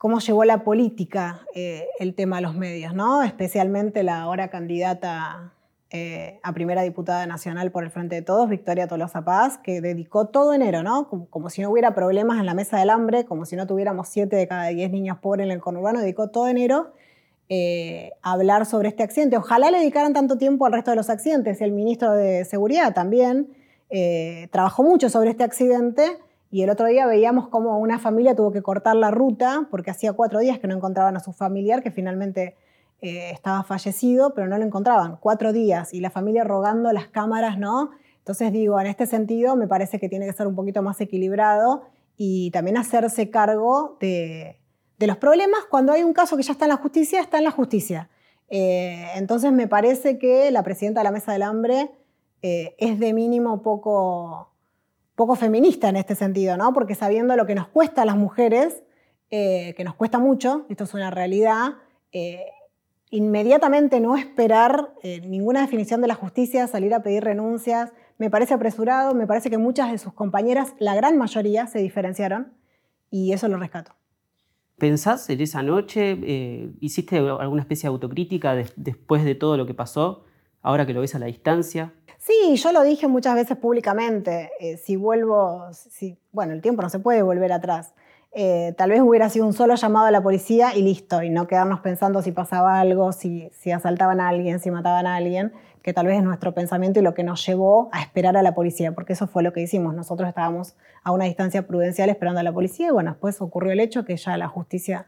cómo 0.02 0.18
llevó 0.18 0.46
la 0.46 0.64
política 0.64 1.46
eh, 1.54 1.88
el 2.00 2.16
tema 2.16 2.38
a 2.38 2.42
los 2.42 2.56
medios, 2.56 2.96
¿no? 2.96 3.22
especialmente 3.22 4.02
la 4.02 4.22
ahora 4.22 4.50
candidata 4.50 5.54
eh, 5.92 6.40
a 6.42 6.54
primera 6.54 6.82
diputada 6.82 7.28
nacional 7.28 7.72
por 7.72 7.84
el 7.84 7.92
Frente 7.92 8.16
de 8.16 8.24
Todos, 8.24 8.50
Victoria 8.50 8.88
Tolosa 8.88 9.24
Paz, 9.24 9.60
que 9.60 9.80
dedicó 9.80 10.26
todo 10.26 10.56
enero, 10.56 10.82
¿no? 10.82 11.08
Como, 11.30 11.52
si 11.52 11.62
no 11.62 11.70
hubiera 11.70 11.94
problemas 11.94 12.40
en 12.40 12.48
la 12.48 12.56
mesa 12.56 12.80
del 12.80 12.90
hambre, 12.90 13.26
como 13.26 13.46
si 13.46 13.56
no 13.56 13.68
tuviéramos 13.68 14.08
siete 14.08 14.38
de 14.38 14.48
cada 14.48 14.70
diez 14.70 14.90
niños 14.90 15.20
pobres 15.20 15.46
en 15.46 15.52
el 15.52 15.62
conurbano, 15.62 16.00
dedicó 16.00 16.30
todo 16.30 16.48
enero 16.48 16.94
eh, 17.50 18.14
a 18.24 18.32
hablar 18.32 18.66
sobre 18.66 18.90
este 18.90 19.04
accidente. 19.04 19.38
Ojalá 19.38 19.70
le 19.70 19.78
dedicaran 19.78 20.14
tanto 20.14 20.40
tiempo 20.40 20.66
al 20.66 20.74
resto 20.74 20.90
de 20.90 20.98
los 20.98 21.12
accidentes. 21.12 21.62
El 21.62 21.74
ministro 21.74 22.14
de 22.14 22.44
Seguridad 22.46 22.96
también 22.96 23.56
trabajó 24.50 24.82
mucho 24.82 25.10
sobre 25.10 25.30
este 25.30 25.44
accidente 25.44 26.18
y 26.52 26.64
el 26.64 26.70
otro 26.70 26.88
día 26.88 27.08
veíamos 27.08 27.48
cómo 27.48 27.80
una 27.80 27.98
familia 27.98 28.36
tuvo 28.36 28.52
que 28.52 28.62
cortar 28.62 28.98
la 28.98 29.10
ruta 29.10 29.68
porque 29.72 29.90
hacía 29.90 30.12
cuatro 30.12 30.40
días 30.40 30.60
que 30.60 30.68
no 30.68 30.76
encontraban 30.76 31.16
a 31.16 31.22
su 31.22 31.32
familiar, 31.32 31.82
que 31.82 31.92
finalmente 31.92 32.58
eh, 33.02 33.32
estaba 33.32 33.64
fallecido, 33.64 34.34
pero 34.34 34.48
no 34.48 34.58
lo 34.58 34.66
encontraban. 34.66 35.16
Cuatro 35.22 35.54
días 35.54 35.94
y 35.94 36.02
la 36.02 36.10
familia 36.10 36.44
rogando 36.44 36.92
las 36.92 37.08
cámaras, 37.08 37.58
¿no? 37.58 37.92
Entonces 38.18 38.52
digo, 38.52 38.80
en 38.82 38.88
este 38.88 39.06
sentido 39.06 39.56
me 39.56 39.66
parece 39.66 39.98
que 39.98 40.10
tiene 40.10 40.26
que 40.26 40.34
ser 40.34 40.46
un 40.46 40.54
poquito 40.54 40.84
más 40.84 41.00
equilibrado 41.00 41.84
y 42.18 42.52
también 42.52 42.78
hacerse 42.78 43.30
cargo 43.30 43.98
de, 44.02 44.58
los 45.00 45.18
problemas. 45.18 45.62
Cuando 45.70 45.94
hay 45.94 46.04
un 46.04 46.14
caso 46.14 46.36
que 46.36 46.44
ya 46.44 46.52
está 46.52 46.66
en 46.66 46.70
la 46.70 46.78
justicia, 46.78 47.22
está 47.22 47.38
en 47.38 47.46
la 47.46 47.52
justicia. 47.52 48.10
Eh, 48.50 49.08
entonces 49.16 49.54
me 49.54 49.68
parece 49.68 50.20
que 50.20 50.52
la 50.52 50.64
presidenta 50.64 51.00
de 51.00 51.06
la 51.06 51.12
Mesa 51.12 51.32
del 51.32 51.44
Hambre 51.44 51.90
eh, 52.42 52.76
es 52.78 53.00
de 53.00 53.14
mínimo 53.14 53.64
poco 53.64 54.51
poco 55.22 55.36
feminista 55.36 55.88
en 55.88 55.98
este 55.98 56.16
sentido, 56.16 56.58
¿no? 56.58 56.74
Porque 56.74 56.96
sabiendo 56.96 57.36
lo 57.36 57.46
que 57.46 57.54
nos 57.54 57.68
cuesta 57.68 58.02
a 58.02 58.06
las 58.06 58.18
mujeres, 58.18 58.82
eh, 59.30 59.76
que 59.78 59.84
nos 59.84 59.94
cuesta 59.94 60.18
mucho, 60.18 60.66
esto 60.68 60.86
es 60.86 60.96
una 60.96 61.12
realidad, 61.12 61.74
eh, 62.12 62.48
inmediatamente 63.12 64.00
no 64.00 64.18
esperar 64.18 64.96
eh, 65.04 65.22
ninguna 65.22 65.62
definición 65.62 66.02
de 66.02 66.08
la 66.08 66.16
justicia, 66.16 66.66
salir 66.66 66.92
a 66.96 67.04
pedir 67.04 67.24
renuncias, 67.24 67.94
me 68.18 68.32
parece 68.32 68.56
apresurado, 68.56 69.14
me 69.14 69.28
parece 69.28 69.52
que 69.52 69.60
muchas 69.60 69.92
de 69.92 70.00
sus 70.00 70.12
compañeras, 70.12 70.74
la 70.80 70.96
gran 70.96 71.20
mayoría, 71.20 71.68
se 71.68 71.78
diferenciaron 71.78 72.54
y 73.12 73.34
eso 73.34 73.48
lo 73.48 73.58
rescato. 73.58 73.92
¿Pensás 74.80 75.30
en 75.30 75.40
esa 75.40 75.62
noche? 75.62 76.18
¿Hiciste 76.80 77.20
alguna 77.20 77.62
especie 77.62 77.88
de 77.88 77.94
autocrítica 77.94 78.56
después 78.76 79.24
de 79.24 79.36
todo 79.36 79.56
lo 79.56 79.68
que 79.68 79.76
pasó, 79.76 80.26
ahora 80.64 80.88
que 80.88 80.96
lo 80.96 81.02
ves 81.02 81.14
a 81.14 81.20
la 81.20 81.28
distancia? 81.28 81.94
Sí, 82.24 82.56
yo 82.56 82.72
lo 82.72 82.84
dije 82.84 83.08
muchas 83.08 83.34
veces 83.34 83.58
públicamente. 83.58 84.52
Eh, 84.60 84.78
si 84.78 84.96
vuelvo, 84.96 85.66
si, 85.74 86.20
bueno, 86.32 86.54
el 86.54 86.62
tiempo 86.62 86.84
no 86.84 86.90
se 86.90 87.00
puede 87.00 87.24
volver 87.24 87.52
atrás. 87.52 87.96
Eh, 88.32 88.76
tal 88.78 88.92
vez 88.92 89.02
hubiera 89.02 89.28
sido 89.30 89.48
un 89.48 89.54
solo 89.54 89.74
llamado 89.74 90.06
a 90.06 90.12
la 90.12 90.22
policía 90.22 90.76
y 90.76 90.84
listo, 90.84 91.24
y 91.24 91.32
no 91.32 91.48
quedarnos 91.48 91.80
pensando 91.80 92.22
si 92.22 92.32
pasaba 92.32 92.80
algo, 92.80 93.12
si, 93.12 93.50
asaltaban 93.74 94.22
a 94.22 94.30
alguien, 94.30 94.60
si 94.60 94.70
mataban 94.70 95.08
a 95.08 95.16
alguien, 95.16 95.52
que 95.82 95.94
tal 95.94 96.06
vez 96.06 96.18
es 96.18 96.24
nuestro 96.24 96.54
pensamiento 96.54 97.00
y 97.00 97.04
lo 97.04 97.16
que 97.16 97.24
nos 97.24 97.44
llevó 97.44 97.90
a 97.92 98.02
esperar 98.02 98.38
a 98.38 98.44
la 98.44 98.54
policía, 98.54 98.94
porque 98.94 99.14
eso 99.14 99.26
fue 99.28 99.42
lo 99.42 99.52
que 99.52 99.62
hicimos. 99.62 99.96
Nosotros 99.96 100.30
estábamos 100.30 100.76
a 101.04 101.12
una 101.12 101.26
distancia 101.26 101.66
prudencial 101.66 102.10
esperando 102.12 102.40
a 102.40 102.44
la 102.44 102.54
policía 102.54 102.90
y 102.90 102.92
bueno, 102.92 103.12
después 103.12 103.42
ocurrió 103.42 103.72
el 103.72 103.80
hecho 103.80 104.06
que 104.06 104.16
ya 104.16 104.38
la 104.38 104.48
justicia, 104.48 105.08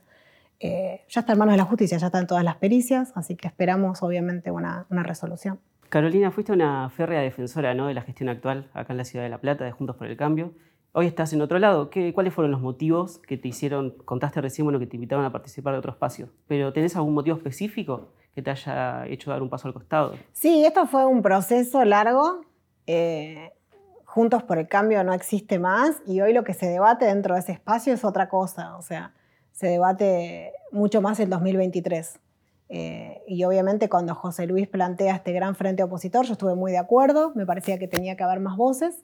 eh, 0.60 1.04
ya 1.10 1.22
está 1.22 1.34
en 1.34 1.40
manos 1.40 1.54
de 1.54 1.58
la 1.58 1.66
justicia, 1.66 2.00
ya 2.00 2.08
están 2.08 2.26
todas 2.26 2.44
las 2.44 2.56
pericias, 2.56 3.12
así 3.14 3.36
que 3.36 3.48
esperamos 3.48 4.02
obviamente 4.02 4.50
una 4.50 4.88
resolución. 4.90 5.60
Carolina, 5.94 6.32
fuiste 6.32 6.52
una 6.52 6.90
férrea 6.90 7.22
defensora 7.22 7.76
¿no? 7.76 7.86
de 7.86 7.94
la 7.94 8.02
gestión 8.02 8.28
actual 8.28 8.68
acá 8.74 8.94
en 8.94 8.98
la 8.98 9.06
ciudad 9.06 9.26
de 9.26 9.30
La 9.30 9.38
Plata, 9.38 9.64
de 9.64 9.72
Juntos 9.72 9.96
por 9.96 10.08
el 10.08 10.18
Cambio. 10.18 10.56
Hoy 10.92 11.06
estás 11.06 11.34
en 11.34 11.42
otro 11.42 11.60
lado. 11.60 11.92
¿Qué, 11.92 12.16
¿Cuáles 12.16 12.34
fueron 12.34 12.50
los 12.50 12.62
motivos 12.62 13.20
que 13.20 13.38
te 13.38 13.50
hicieron, 13.50 13.92
contaste 14.04 14.42
recién, 14.42 14.66
bueno, 14.66 14.80
que 14.80 14.88
te 14.88 14.98
invitaron 14.98 15.24
a 15.24 15.32
participar 15.32 15.74
de 15.74 15.78
otro 15.78 15.92
espacio? 15.92 16.30
¿Pero 16.48 16.74
tenés 16.74 16.96
algún 16.96 17.14
motivo 17.14 17.38
específico 17.38 18.10
que 18.34 18.42
te 18.42 18.50
haya 18.50 19.06
hecho 19.06 19.30
dar 19.30 19.44
un 19.44 19.52
paso 19.52 19.68
al 19.68 19.76
costado? 19.76 20.16
Sí, 20.32 20.66
esto 20.66 20.88
fue 20.88 21.06
un 21.06 21.22
proceso 21.22 21.86
largo. 21.86 22.42
Eh, 22.88 23.52
Juntos 24.04 24.42
por 24.42 24.58
el 24.58 24.68
Cambio 24.68 25.04
no 25.04 25.14
existe 25.14 25.60
más 25.60 26.02
y 26.08 26.22
hoy 26.22 26.34
lo 26.34 26.44
que 26.44 26.56
se 26.56 26.66
debate 26.66 27.06
dentro 27.06 27.36
de 27.36 27.42
ese 27.42 27.52
espacio 27.52 27.94
es 27.94 28.04
otra 28.04 28.30
cosa. 28.30 28.78
O 28.78 28.82
sea, 28.82 29.14
se 29.52 29.68
debate 29.68 30.54
mucho 30.72 31.04
más 31.04 31.20
el 31.20 31.30
2023. 31.30 32.20
Eh, 32.76 33.22
y 33.28 33.44
obviamente 33.44 33.88
cuando 33.88 34.16
José 34.16 34.48
Luis 34.48 34.68
plantea 34.68 35.18
este 35.18 35.32
gran 35.32 35.54
frente 35.54 35.84
opositor, 35.84 36.26
yo 36.26 36.34
estuve 36.34 36.56
muy 36.56 36.72
de 36.72 36.80
acuerdo, 36.80 37.32
me 37.36 37.46
parecía 37.46 37.78
que 37.78 37.88
tenía 37.88 38.18
que 38.18 38.24
haber 38.24 38.40
más 38.40 38.58
voces 38.58 39.04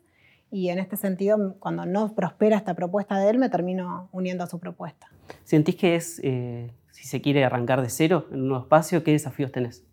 y 0.50 0.70
en 0.70 0.80
este 0.80 0.98
sentido, 0.98 1.56
cuando 1.60 1.86
no 1.86 2.16
prospera 2.16 2.58
esta 2.58 2.74
propuesta 2.74 3.20
de 3.20 3.30
él, 3.30 3.38
me 3.38 3.48
termino 3.48 4.10
uniendo 4.12 4.44
a 4.44 4.48
su 4.48 4.58
propuesta. 4.58 5.12
¿Sentís 5.44 5.76
que 5.76 5.96
es, 5.96 6.20
eh, 6.24 6.72
si 6.90 7.06
se 7.06 7.22
quiere 7.22 7.46
arrancar 7.46 7.84
de 7.84 7.92
cero 7.92 8.26
en 8.32 8.42
un 8.42 8.48
nuevo 8.48 8.64
espacio, 8.64 9.04
qué 9.04 9.12
desafíos 9.12 9.52
tenés? 9.52 9.84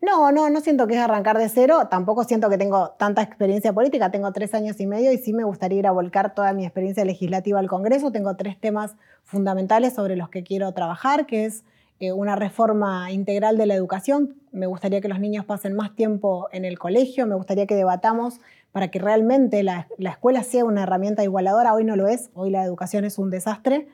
No, 0.00 0.32
no, 0.32 0.50
no 0.50 0.60
siento 0.60 0.88
que 0.88 0.94
es 0.94 1.00
arrancar 1.00 1.38
de 1.38 1.48
cero, 1.48 1.86
tampoco 1.88 2.24
siento 2.24 2.50
que 2.50 2.58
tengo 2.58 2.90
tanta 2.98 3.22
experiencia 3.22 3.72
política, 3.72 4.10
tengo 4.10 4.32
tres 4.32 4.52
años 4.52 4.80
y 4.80 4.88
medio 4.88 5.12
y 5.12 5.18
sí 5.18 5.32
me 5.32 5.44
gustaría 5.44 5.78
ir 5.78 5.86
a 5.86 5.92
volcar 5.92 6.34
toda 6.34 6.52
mi 6.54 6.64
experiencia 6.64 7.04
legislativa 7.04 7.60
al 7.60 7.68
Congreso. 7.68 8.10
Tengo 8.10 8.34
tres 8.34 8.58
temas 8.58 8.96
fundamentales 9.22 9.94
sobre 9.94 10.16
los 10.16 10.28
que 10.28 10.42
quiero 10.42 10.72
trabajar, 10.72 11.24
que 11.26 11.44
es 11.44 11.62
una 12.10 12.34
reforma 12.34 13.12
integral 13.12 13.56
de 13.56 13.66
la 13.66 13.74
educación. 13.74 14.34
Me 14.50 14.66
gustaría 14.66 15.00
que 15.00 15.08
los 15.08 15.20
niños 15.20 15.44
pasen 15.44 15.74
más 15.74 15.94
tiempo 15.94 16.48
en 16.50 16.64
el 16.64 16.76
colegio, 16.76 17.28
me 17.28 17.36
gustaría 17.36 17.66
que 17.66 17.76
debatamos 17.76 18.40
para 18.72 18.88
que 18.88 18.98
realmente 18.98 19.62
la, 19.62 19.86
escuela 19.98 20.42
sea 20.42 20.64
una 20.64 20.82
herramienta 20.82 21.22
igualadora. 21.22 21.74
Hoy 21.74 21.84
no 21.84 21.94
lo 21.94 22.08
es, 22.08 22.30
hoy 22.34 22.50
la 22.50 22.64
educación 22.64 23.04
es 23.04 23.18
un 23.18 23.30
desastre. 23.30 23.86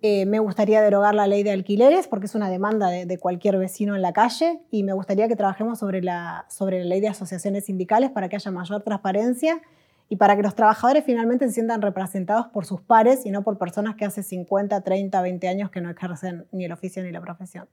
Eh, 0.00 0.26
me 0.26 0.38
gustaría 0.38 0.80
derogar 0.80 1.16
la 1.16 1.26
ley 1.26 1.42
de 1.42 1.50
alquileres 1.50 2.06
porque 2.06 2.26
es 2.26 2.36
una 2.36 2.48
demanda 2.48 2.88
de, 2.88 3.18
cualquier 3.18 3.58
vecino 3.58 3.96
en 3.96 4.02
la 4.02 4.12
calle 4.12 4.60
y 4.70 4.84
me 4.84 4.92
gustaría 4.92 5.26
que 5.26 5.34
trabajemos 5.34 5.80
sobre 5.80 6.02
la, 6.02 6.46
sobre 6.48 6.78
la 6.80 6.84
ley 6.84 7.00
de 7.00 7.08
asociaciones 7.08 7.64
sindicales 7.64 8.10
para 8.10 8.28
que 8.28 8.36
haya 8.36 8.52
mayor 8.52 8.82
transparencia 8.82 9.60
y 10.08 10.16
para 10.16 10.36
que 10.36 10.42
los 10.42 10.54
trabajadores 10.54 11.04
finalmente 11.04 11.46
se 11.46 11.54
sientan 11.54 11.82
representados 11.82 12.46
por 12.48 12.64
sus 12.64 12.80
pares 12.80 13.26
y 13.26 13.30
no 13.30 13.42
por 13.42 13.58
personas 13.58 13.94
que 13.94 14.04
hace 14.04 14.22
50, 14.22 14.80
30, 14.80 15.20
20 15.20 15.48
años 15.48 15.70
que 15.70 15.80
no 15.80 15.90
ejercen 15.90 16.46
ni 16.50 16.64
el 16.64 16.72
oficio 16.72 17.02
ni 17.02 17.12
la 17.12 17.20
profesión. 17.20 17.68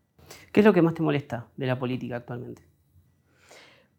¿Qué 0.52 0.60
es 0.60 0.66
lo 0.66 0.74
que 0.74 0.82
más 0.82 0.94
te 0.94 1.02
molesta 1.02 1.48
de 1.56 1.68
la 1.68 1.80
política 1.80 2.18
actualmente? 2.18 2.64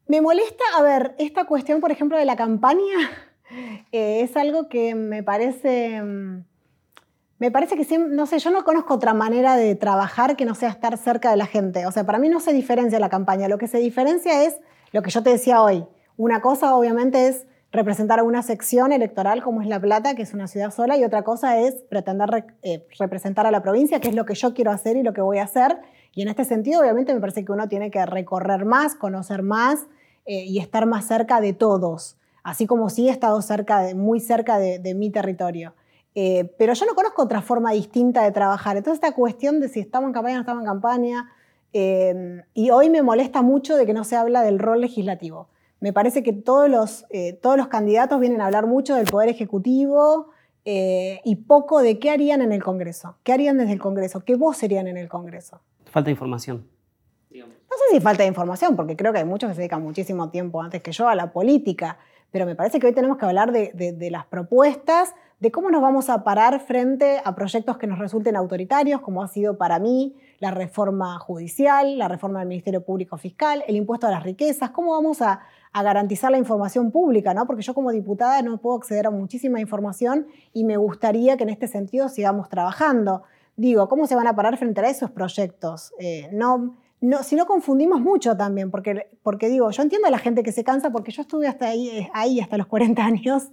Me 0.07 0.21
molesta, 0.21 0.65
a 0.77 0.83
ver, 0.83 1.15
esta 1.19 1.47
cuestión, 1.47 1.81
por 1.81 1.91
ejemplo, 1.91 2.17
de 2.19 2.25
la 2.25 2.37
campaña, 2.37 3.11
eh, 3.93 4.21
es 4.21 4.37
algo 4.37 4.69
que 4.69 4.95
me 4.95 5.23
parece... 5.23 6.03
Mm, 6.03 6.45
me 7.39 7.51
parece 7.51 7.77
que, 7.77 7.99
no 7.99 8.25
sé, 8.25 8.39
yo 8.39 8.51
no 8.51 8.65
conozco 8.65 8.95
otra 8.95 9.13
manera 9.13 9.57
de 9.57 9.75
trabajar 9.75 10.37
que 10.37 10.47
no 10.47 10.55
sea 10.55 10.71
estar 10.71 10.97
cerca 10.97 11.31
de 11.31 11.37
la 11.37 11.45
gente. 11.45 11.85
O 11.85 11.93
sea, 11.93 12.05
para 12.07 12.19
mí 12.19 12.31
no 12.31 12.41
se 12.41 12.55
diferencia 12.55 12.99
la 12.99 13.11
campaña. 13.11 13.47
Lo 13.47 13.59
que 13.59 13.69
se 13.69 13.77
diferencia 13.77 14.45
es 14.45 14.59
lo 14.93 15.03
que 15.03 15.11
yo 15.11 15.23
te 15.23 15.29
decía 15.29 15.61
hoy. 15.61 15.85
Una 16.17 16.41
cosa, 16.41 16.75
obviamente, 16.75 17.29
es 17.29 17.47
representar 17.77 18.19
a 18.19 18.25
una 18.25 18.43
sección 18.43 18.91
electoral 18.91 19.43
como 19.43 19.61
es 19.61 19.69
La 19.69 19.79
Plata, 19.79 20.15
que 20.15 20.23
es 20.23 20.35
una 20.35 20.49
ciudad 20.49 20.71
sola, 20.71 20.97
y 20.97 21.05
otra 21.05 21.23
cosa 21.23 21.59
es 21.59 21.75
pretender 21.89 22.47
eh, 22.63 22.87
representar 22.99 23.47
a 23.47 23.51
la 23.51 23.63
provincia, 23.63 24.01
que 24.01 24.09
es 24.09 24.15
lo 24.15 24.25
que 24.25 24.35
yo 24.35 24.55
quiero 24.55 24.71
hacer 24.71 24.97
y 24.97 25.03
lo 25.03 25.13
que 25.13 25.21
voy 25.21 25.39
a 25.39 25.45
hacer. 25.45 25.79
Y 26.13 26.23
en 26.23 26.29
este 26.29 26.45
sentido, 26.45 26.81
obviamente, 26.81 27.15
me 27.15 27.21
parece 27.21 27.45
que 27.45 27.53
uno 27.53 27.69
tiene 27.69 27.91
que 27.91 28.05
recorrer 28.07 28.65
más, 28.65 28.95
conocer 28.95 29.43
más 29.43 29.87
eh, 30.25 30.45
y 30.45 30.59
estar 30.59 30.87
más 30.87 31.07
cerca 31.07 31.41
de 31.41 31.53
todos, 31.53 32.17
así 32.43 32.67
como 32.67 32.89
sí 32.89 33.09
he 33.09 33.13
estado 33.13 33.41
cerca 33.43 33.95
muy 33.95 34.21
cerca 34.21 34.59
de, 34.59 34.95
mi 34.95 35.11
territorio. 35.11 35.75
Eh, 36.15 36.51
pero 36.59 36.73
yo 36.73 36.87
no 36.87 36.95
conozco 36.95 37.23
otra 37.23 37.43
forma 37.43 37.73
distinta 37.73 38.25
de 38.25 38.33
trabajar. 38.33 38.79
Entonces, 38.79 39.05
esta 39.05 39.15
cuestión 39.15 39.61
de 39.61 39.69
si 39.69 39.81
estamos 39.81 40.09
en 40.09 40.15
campaña 40.15 40.35
o 40.35 40.39
no 40.39 40.41
estamos 40.41 40.63
en 40.63 40.67
campaña, 40.67 41.33
y 42.55 42.71
hoy 42.71 42.89
me 42.89 43.03
molesta 43.03 43.43
mucho 43.43 43.77
de 43.77 43.85
que 43.85 43.93
no 43.93 44.03
se 44.03 44.17
habla 44.17 44.41
del 44.41 44.59
rol 44.59 44.81
legislativo. 44.81 45.51
Me 45.81 45.93
parece 45.93 46.23
que 46.23 46.33
todos 46.33 46.71
los, 46.71 47.05
eh, 47.11 47.35
todos 47.35 47.57
los 47.57 47.69
candidatos 47.69 48.19
vienen 48.19 48.41
a 48.41 48.47
hablar 48.47 48.67
mucho 48.67 48.95
del 48.95 49.07
Poder 49.07 49.29
Ejecutivo 49.29 50.31
eh, 50.65 51.21
y 51.25 51.37
poco 51.37 51.81
de 51.81 51.99
qué 51.99 52.11
harían 52.11 52.41
en 52.41 52.53
el 52.53 52.63
Congreso. 52.63 53.17
¿Qué 53.23 53.33
harían 53.33 53.59
desde 53.59 53.73
el 53.73 53.81
Congreso? 53.81 54.21
¿Qué 54.25 54.37
voz 54.37 54.57
serían 54.57 54.87
en 54.87 54.97
el 54.97 55.09
Congreso? 55.09 55.61
Falta 55.85 56.07
de 56.07 56.13
información. 56.13 56.67
No 57.31 57.45
sé 57.91 57.97
si 57.97 58.01
falta 58.01 58.23
de 58.23 58.29
información, 58.29 58.75
porque 58.75 58.97
creo 58.97 59.13
que 59.13 59.19
hay 59.19 59.25
muchos 59.25 59.51
que 59.51 59.55
se 59.55 59.61
dedican 59.61 59.83
muchísimo 59.83 60.31
tiempo 60.31 60.63
antes 60.63 60.81
que 60.81 60.93
yo 60.93 61.09
a 61.09 61.15
la 61.15 61.33
política, 61.33 61.99
pero 62.31 62.47
me 62.47 62.55
parece 62.55 62.81
que 62.81 62.87
hoy 62.87 62.95
tenemos 62.95 63.19
que 63.19 63.27
hablar 63.27 63.53
de, 63.53 63.73
de 63.73 64.11
las 64.11 64.25
propuestas, 64.27 65.15
de 65.41 65.51
cómo 65.51 65.71
nos 65.71 65.83
vamos 65.83 66.09
a 66.09 66.25
parar 66.25 66.61
frente 66.61 67.21
a 67.23 67.35
proyectos 67.35 67.77
que 67.77 67.87
nos 67.87 67.99
resulten 67.99 68.37
autoritarios, 68.37 69.03
como 69.03 69.23
ha 69.23 69.29
sido 69.29 69.59
para 69.59 69.79
mí 69.79 70.17
la 70.39 70.51
reforma 70.51 71.19
judicial, 71.19 71.99
la 71.99 72.09
reforma 72.09 72.41
del 72.41 72.49
Ministerio 72.49 72.85
Público 72.85 73.17
Fiscal, 73.17 73.65
el 73.67 73.77
impuesto 73.77 74.07
a 74.07 74.11
las 74.11 74.23
riquezas, 74.23 74.71
cómo 74.71 74.93
vamos 74.93 75.23
a, 75.23 75.41
a 75.73 75.83
garantizar 75.83 76.31
la 76.31 76.39
información 76.39 76.91
pública, 76.91 77.35
¿no? 77.35 77.47
Porque 77.47 77.63
yo 77.63 77.75
como 77.75 77.91
diputada 77.91 78.41
no 78.43 78.59
puedo 78.59 78.77
acceder 78.77 79.07
a 79.07 79.11
muchísima 79.11 79.61
información 79.61 80.27
y 80.53 80.65
me 80.65 80.77
gustaría 80.77 81.37
que 81.37 81.43
en 81.43 81.51
este 81.51 81.69
sentido 81.69 82.09
sigamos 82.09 82.49
trabajando. 82.49 83.25
Digo, 83.57 83.89
¿cómo 83.89 84.07
se 84.07 84.15
van 84.15 84.27
a 84.27 84.35
parar 84.35 84.57
frente 84.59 84.81
a 84.81 84.89
esos 84.89 85.11
proyectos? 85.11 85.93
Eh, 85.99 86.29
no, 86.33 86.77
no, 87.01 87.23
si 87.23 87.37
no 87.37 87.47
confundimos 87.47 88.01
mucho 88.01 88.37
también, 88.37 88.71
porque, 88.71 89.09
porque 89.23 89.49
digo, 89.49 89.71
yo 89.71 89.83
entiendo 89.83 90.09
a 90.09 90.11
la 90.11 90.19
gente 90.19 90.43
que 90.43 90.53
se 90.53 90.65
cansa 90.65 90.91
porque 90.91 91.13
yo 91.13 91.23
estuve 91.23 91.47
hasta 91.47 91.69
ahí, 91.69 92.09
ahí 92.15 92.41
hasta 92.41 92.57
los 92.57 92.67
40 92.67 93.05
años. 93.05 93.51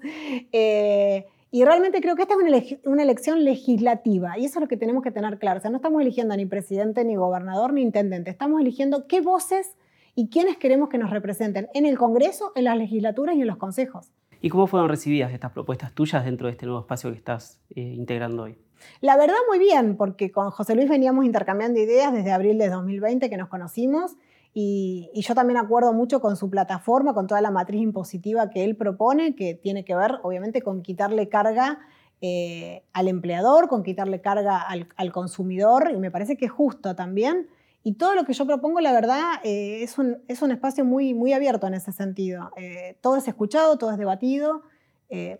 Eh, 0.51 1.25
Y 1.53 1.65
realmente 1.65 2.01
creo 2.01 2.15
que 2.15 2.23
esta 2.23 2.33
es 2.33 2.79
una, 2.83 3.03
elección 3.03 3.43
legislativa 3.43 4.39
y 4.39 4.45
eso 4.45 4.57
es 4.57 4.61
lo 4.61 4.67
que 4.67 4.75
tenemos 4.75 5.03
que 5.03 5.11
tener 5.11 5.37
claro. 5.37 5.59
O 5.59 5.61
sea, 5.61 5.69
no 5.69 5.77
estamos 5.77 6.01
eligiendo 6.01 6.35
ni 6.35 6.47
presidente, 6.47 7.05
ni 7.05 7.15
gobernador, 7.15 7.73
ni 7.73 7.83
intendente. 7.83 8.31
Estamos 8.31 8.59
eligiendo 8.59 9.05
qué 9.05 9.21
voces 9.21 9.77
y 10.15 10.29
quiénes 10.29 10.57
queremos 10.57 10.89
que 10.89 10.97
nos 10.97 11.11
representen 11.11 11.69
en 11.75 11.85
el 11.85 11.95
Congreso, 11.95 12.53
en 12.55 12.63
las 12.63 12.75
legislaturas 12.75 13.35
y 13.35 13.41
en 13.41 13.47
los 13.47 13.57
consejos. 13.57 14.11
¿Y 14.41 14.49
cómo 14.49 14.65
fueron 14.65 14.89
recibidas 14.89 15.31
estas 15.31 15.51
propuestas 15.51 15.93
tuyas 15.93 16.25
dentro 16.25 16.47
de 16.47 16.53
este 16.53 16.65
nuevo 16.65 16.81
espacio 16.81 17.11
que 17.11 17.17
estás 17.17 17.61
eh, 17.75 17.81
integrando 17.81 18.41
hoy? 18.41 18.57
La 19.01 19.15
verdad 19.15 19.35
muy 19.47 19.59
bien, 19.59 19.95
porque 19.95 20.31
con 20.31 20.49
José 20.49 20.73
Luis 20.73 20.89
veníamos 20.89 21.23
intercambiando 21.23 21.79
ideas 21.79 22.11
desde 22.11 22.31
abril 22.31 22.57
de 22.57 22.69
2020 22.69 23.29
que 23.29 23.37
nos 23.37 23.49
conocimos 23.49 24.15
y, 24.53 25.09
yo 25.15 25.33
también 25.33 25.57
acuerdo 25.57 25.93
mucho 25.93 26.21
con 26.21 26.35
su 26.35 26.49
plataforma, 26.49 27.13
con 27.13 27.25
toda 27.27 27.41
la 27.41 27.49
matriz 27.49 27.81
impositiva 27.81 28.49
que 28.49 28.63
él 28.63 28.75
propone, 28.75 29.35
que 29.35 29.55
tiene 29.55 29.83
que 29.83 29.95
ver 29.95 30.19
obviamente 30.21 30.61
con 30.61 30.83
quitarle 30.83 31.27
carga 31.27 31.79
eh, 32.21 32.83
al 32.93 33.07
empleador, 33.07 33.67
con 33.67 33.83
quitarle 33.83 34.21
carga 34.21 34.61
al, 34.61 35.11
consumidor, 35.11 35.91
y 35.93 35.97
me 35.97 36.11
parece 36.11 36.37
que 36.37 36.45
es 36.45 36.51
justo 36.51 36.95
también. 36.95 37.47
Y 37.83 37.95
todo 37.95 38.15
lo 38.15 38.23
que 38.25 38.33
yo 38.33 38.45
propongo, 38.45 38.79
la 38.79 38.93
verdad, 38.93 39.23
eh, 39.43 39.83
es, 39.83 39.97
un, 39.97 40.19
es, 40.27 40.41
un, 40.41 40.51
espacio 40.51 40.85
muy, 40.85 41.13
muy 41.13 41.33
abierto 41.33 41.67
en 41.67 41.73
ese 41.73 41.91
sentido. 41.91 42.51
Eh, 42.55 42.97
todo 43.01 43.17
es 43.17 43.27
escuchado, 43.27 43.77
todo 43.77 43.91
es 43.91 43.97
debatido. 43.97 44.61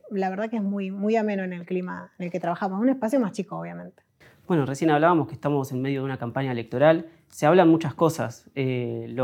la 0.10 0.29
verdad 0.29 0.50
que 0.50 0.58
es 0.58 0.63
muy, 0.63 0.91
muy 0.91 1.15
ameno 1.15 1.43
en 1.43 1.53
el 1.53 1.65
clima 1.65 2.12
en 2.17 2.25
el 2.25 2.32
que 2.32 2.39
trabajamos. 2.39 2.82
Un 2.82 2.89
espacio 2.89 3.20
más 3.20 3.32
chico, 3.32 3.58
obviamente. 3.58 4.02
Bueno, 4.45 4.65
recién 4.65 4.89
hablábamos 4.91 5.27
que 5.27 5.35
estamos 5.35 5.71
en 5.71 5.81
medio 5.81 6.01
de 6.01 6.05
una 6.05 6.17
campaña 6.17 6.51
electoral. 6.51 7.07
Se 7.29 7.45
hablan 7.45 7.69
muchas 7.69 7.93
cosas. 7.93 8.50
Eh, 8.55 9.15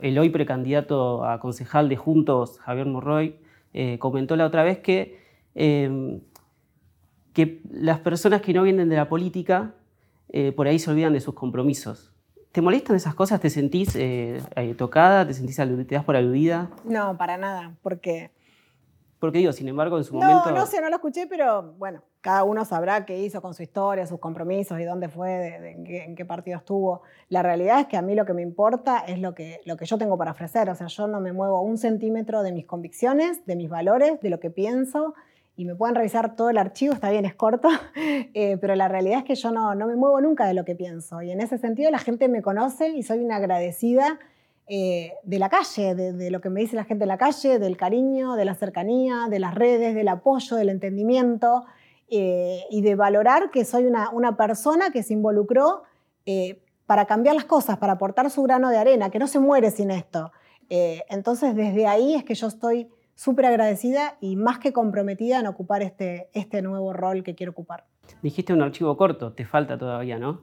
el 0.00 0.18
hoy 0.18 0.30
precandidato 0.30 1.26
a 1.26 1.40
concejal 1.40 1.90
de 1.90 1.96
Juntos, 1.96 2.58
Javier 2.60 2.86
Morroy, 2.86 3.36
eh, 3.74 3.98
comentó 3.98 4.34
la 4.34 4.46
otra 4.46 4.62
vez 4.62 4.78
que, 4.78 5.20
em, 5.54 6.20
que 7.34 7.60
las 7.70 8.00
personas 8.00 8.40
que 8.40 8.54
no 8.54 8.62
vienen 8.62 8.88
de 8.88 8.96
la 8.96 9.08
política 9.08 9.74
eh, 10.30 10.52
por 10.52 10.66
ahí 10.66 10.78
se 10.78 10.90
olvidan 10.90 11.12
de 11.12 11.20
sus 11.20 11.34
compromisos. 11.34 12.12
¿Te 12.50 12.60
molestan 12.60 12.96
esas 12.96 13.14
cosas? 13.14 13.40
¿Te 13.40 13.48
sentís 13.48 13.96
tocada? 14.76 15.26
¿Te 15.26 15.34
sentís 15.34 15.56
te 15.56 15.94
das 15.94 16.04
por 16.04 16.16
aludida? 16.16 16.70
No, 16.84 17.16
para 17.16 17.36
nada, 17.36 17.76
porque 17.82 18.30
porque 19.18 19.38
digo, 19.38 19.52
sin 19.52 19.68
embargo, 19.68 19.96
en 19.96 20.04
su 20.04 20.14
momento... 20.14 20.50
No, 20.50 20.56
no 20.56 20.66
sé, 20.66 20.80
no 20.80 20.90
lo 20.90 20.96
escuché, 20.96 21.26
pero 21.26 21.72
bueno, 21.78 22.02
cada 22.20 22.44
uno 22.44 22.64
sabrá 22.66 23.06
qué 23.06 23.18
hizo 23.18 23.40
con 23.40 23.54
su 23.54 23.62
historia, 23.62 24.06
sus 24.06 24.20
compromisos 24.20 24.78
y 24.78 24.84
dónde 24.84 25.08
fue, 25.08 25.70
en, 25.72 26.14
qué, 26.14 26.24
partido 26.26 26.58
estuvo. 26.58 27.02
La 27.30 27.42
realidad 27.42 27.80
es 27.80 27.86
que 27.86 27.96
a 27.96 28.02
mí 28.02 28.14
lo 28.14 28.26
que 28.26 28.34
me 28.34 28.42
importa 28.42 28.98
es 28.98 29.18
lo 29.18 29.34
que, 29.34 29.60
lo 29.64 29.76
que 29.78 29.86
yo 29.86 29.96
tengo 29.96 30.18
para 30.18 30.32
ofrecer. 30.32 30.68
O 30.68 30.74
sea, 30.74 30.88
yo 30.88 31.06
no 31.06 31.20
me 31.20 31.32
muevo 31.32 31.62
un 31.62 31.78
centímetro 31.78 32.42
de 32.42 32.52
mis 32.52 32.66
convicciones, 32.66 33.46
de 33.46 33.56
mis 33.56 33.70
valores, 33.70 34.20
de 34.20 34.28
lo 34.28 34.38
que 34.38 34.50
pienso. 34.50 35.14
Y 35.56 35.64
me 35.64 35.74
pueden 35.74 35.94
revisar 35.94 36.36
todo 36.36 36.50
el 36.50 36.58
archivo, 36.58 36.92
está 36.92 37.10
bien, 37.10 37.24
es 37.24 37.34
corto, 37.34 37.70
eh, 38.34 38.58
pero 38.60 38.74
la 38.74 38.88
realidad 38.88 39.20
es 39.20 39.24
que 39.24 39.34
yo 39.36 39.50
no, 39.50 39.74
no 39.74 39.86
me 39.86 39.96
muevo 39.96 40.20
nunca 40.20 40.46
de 40.46 40.52
lo 40.52 40.66
que 40.66 40.74
pienso. 40.74 41.22
Y 41.22 41.30
en 41.30 41.40
ese 41.40 41.56
sentido 41.56 41.90
la 41.90 41.98
gente 41.98 42.28
me 42.28 42.42
conoce 42.42 42.90
y 42.90 43.02
soy 43.02 43.24
una 43.24 43.36
agradecida 43.36 44.18
eh, 44.68 45.12
de 45.22 45.38
la 45.38 45.48
calle, 45.48 45.94
de, 45.94 46.30
lo 46.30 46.40
que 46.40 46.50
me 46.50 46.60
dice 46.60 46.74
la 46.74 46.84
gente 46.84 47.04
en 47.04 47.08
la 47.08 47.18
calle, 47.18 47.60
del 47.60 47.76
cariño, 47.76 48.34
de 48.34 48.44
la 48.44 48.54
cercanía, 48.54 49.28
de 49.30 49.38
las 49.38 49.54
redes, 49.54 49.94
del 49.94 50.08
apoyo, 50.08 50.56
del 50.56 50.70
entendimiento 50.70 51.64
eh, 52.08 52.62
y 52.70 52.82
de 52.82 52.96
valorar 52.96 53.50
que 53.52 53.64
soy 53.64 53.86
una, 53.86 54.10
una 54.10 54.36
persona 54.36 54.90
que 54.90 55.04
se 55.04 55.12
involucró 55.12 55.84
eh, 56.24 56.62
para 56.86 57.04
cambiar 57.04 57.36
las 57.36 57.44
cosas, 57.44 57.78
para 57.78 57.92
aportar 57.92 58.28
su 58.30 58.42
grano 58.42 58.68
de 58.70 58.78
arena, 58.78 59.10
que 59.10 59.20
no 59.20 59.28
se 59.28 59.38
muere 59.38 59.70
sin 59.70 59.90
esto. 59.90 60.32
entonces, 60.68 61.54
desde 61.54 61.86
ahí 61.86 62.14
es 62.14 62.24
que 62.24 62.34
yo 62.34 62.48
estoy 62.48 62.88
súper 63.14 63.46
agradecida 63.46 64.16
y 64.20 64.36
más 64.36 64.58
que 64.58 64.72
comprometida 64.72 65.38
en 65.40 65.46
ocupar 65.46 65.82
este, 65.82 66.28
este 66.32 66.60
nuevo 66.62 66.92
rol 66.92 67.22
que 67.22 67.34
quiero 67.34 67.52
ocupar. 67.52 67.84
Dijiste 68.22 68.52
un 68.52 68.62
archivo 68.62 68.96
corto, 68.96 69.32
te 69.32 69.44
falta 69.44 69.78
todavía, 69.78 70.18
¿no? 70.18 70.42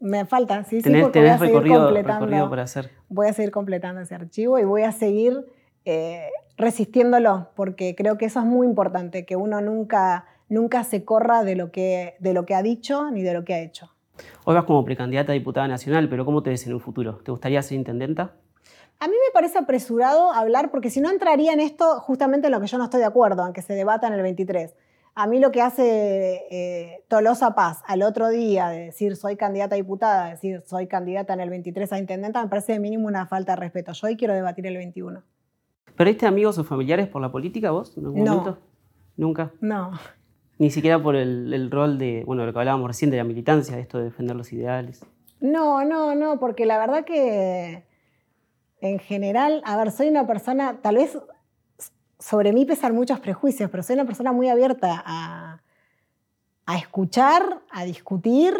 Me 0.00 0.24
falta, 0.24 0.64
sí, 0.64 0.80
sí, 0.80 0.90
porque 1.00 1.20
voy 1.20 1.28
a 1.28 1.38
seguir 1.38 1.54
recorrido, 1.54 1.84
completando, 1.84 2.48
por 2.48 2.60
hacer. 2.60 2.90
Voy 3.10 3.28
a 3.28 3.32
seguir 3.34 3.50
completando 3.50 4.00
ese 4.00 4.14
archivo 4.14 4.58
y 4.58 4.64
voy 4.64 4.82
a 4.82 4.92
seguir 4.92 5.46
eh, 5.84 6.30
resistiéndolo, 6.56 7.50
porque 7.54 7.94
creo 7.94 8.16
que 8.16 8.24
eso 8.24 8.40
es 8.40 8.46
muy 8.46 8.66
importante, 8.66 9.26
que 9.26 9.36
uno 9.36 9.60
nunca, 9.60 10.24
nunca 10.48 10.84
se 10.84 11.04
corra 11.04 11.44
de 11.44 11.54
lo, 11.54 11.70
que, 11.70 12.16
de 12.18 12.32
lo 12.32 12.46
que 12.46 12.54
ha 12.54 12.62
dicho 12.62 13.10
ni 13.10 13.22
de 13.22 13.34
lo 13.34 13.44
que 13.44 13.52
ha 13.52 13.60
hecho. 13.60 13.90
Hoy 14.44 14.54
vas 14.54 14.64
como 14.64 14.84
precandidata 14.84 15.32
a 15.32 15.34
diputada 15.34 15.68
nacional, 15.68 16.08
pero 16.08 16.24
¿cómo 16.24 16.42
te 16.42 16.50
ves 16.50 16.66
en 16.66 16.72
un 16.72 16.80
futuro? 16.80 17.18
¿Te 17.18 17.30
gustaría 17.30 17.60
ser 17.62 17.76
intendenta? 17.76 18.36
A 19.00 19.06
mí 19.06 19.14
me 19.14 19.32
parece 19.32 19.58
apresurado 19.58 20.32
hablar, 20.32 20.70
porque 20.70 20.90
si 20.90 21.00
no 21.00 21.10
entraría 21.10 21.52
en 21.52 21.60
esto 21.60 22.00
justamente 22.00 22.48
en 22.48 22.52
lo 22.52 22.60
que 22.60 22.66
yo 22.66 22.78
no 22.78 22.84
estoy 22.84 23.00
de 23.00 23.06
acuerdo, 23.06 23.46
en 23.46 23.52
que 23.52 23.62
se 23.62 23.74
debata 23.74 24.06
en 24.06 24.14
el 24.14 24.22
23. 24.22 24.74
A 25.20 25.26
mí 25.26 25.38
lo 25.38 25.52
que 25.52 25.60
hace 25.60 26.46
eh, 26.50 27.04
Tolosa 27.06 27.54
Paz 27.54 27.82
al 27.86 28.00
otro 28.00 28.30
día 28.30 28.70
de 28.70 28.86
decir 28.86 29.16
soy 29.16 29.36
candidata 29.36 29.74
a 29.74 29.76
diputada, 29.76 30.30
decir 30.30 30.62
soy 30.64 30.86
candidata 30.86 31.34
en 31.34 31.40
el 31.40 31.50
23 31.50 31.92
a 31.92 31.98
intendenta, 31.98 32.42
me 32.42 32.48
parece 32.48 32.72
de 32.72 32.78
mínimo 32.78 33.06
una 33.06 33.26
falta 33.26 33.52
de 33.52 33.56
respeto. 33.56 33.92
Yo 33.92 34.06
hoy 34.06 34.16
quiero 34.16 34.32
debatir 34.32 34.66
el 34.66 34.78
21. 34.78 35.22
¿Perdiste 35.94 36.26
amigos 36.26 36.56
o 36.56 36.64
familiares 36.64 37.06
por 37.06 37.20
la 37.20 37.30
política 37.30 37.70
vos 37.70 37.98
en 37.98 38.06
algún 38.06 38.24
no. 38.24 38.30
momento? 38.30 38.58
¿Nunca? 39.18 39.52
No. 39.60 39.90
Ni 40.56 40.70
siquiera 40.70 41.02
por 41.02 41.14
el, 41.16 41.70
rol 41.70 41.98
de, 41.98 42.22
bueno, 42.24 42.46
lo 42.46 42.54
que 42.54 42.58
hablábamos 42.58 42.88
recién 42.88 43.10
de 43.10 43.18
la 43.18 43.24
militancia, 43.24 43.76
de 43.76 43.82
esto 43.82 43.98
de 43.98 44.04
defender 44.04 44.34
los 44.36 44.50
ideales. 44.54 45.04
No, 45.38 45.84
no, 45.84 46.14
no, 46.14 46.40
porque 46.40 46.64
la 46.64 46.78
verdad 46.78 47.04
que 47.04 47.84
en 48.80 48.98
general, 48.98 49.60
a 49.66 49.76
ver, 49.76 49.90
soy 49.90 50.08
una 50.08 50.26
persona, 50.26 50.78
tal 50.80 50.96
vez 50.96 51.18
sobre 52.20 52.52
mí 52.52 52.66
pesan 52.66 52.94
muchos 52.94 53.18
prejuicios, 53.18 53.70
pero 53.70 53.82
soy 53.82 53.94
una 53.94 54.04
persona 54.04 54.32
muy 54.32 54.48
abierta 54.48 55.02
a, 55.04 55.60
escuchar, 56.78 57.62
a 57.70 57.84
discutir. 57.84 58.54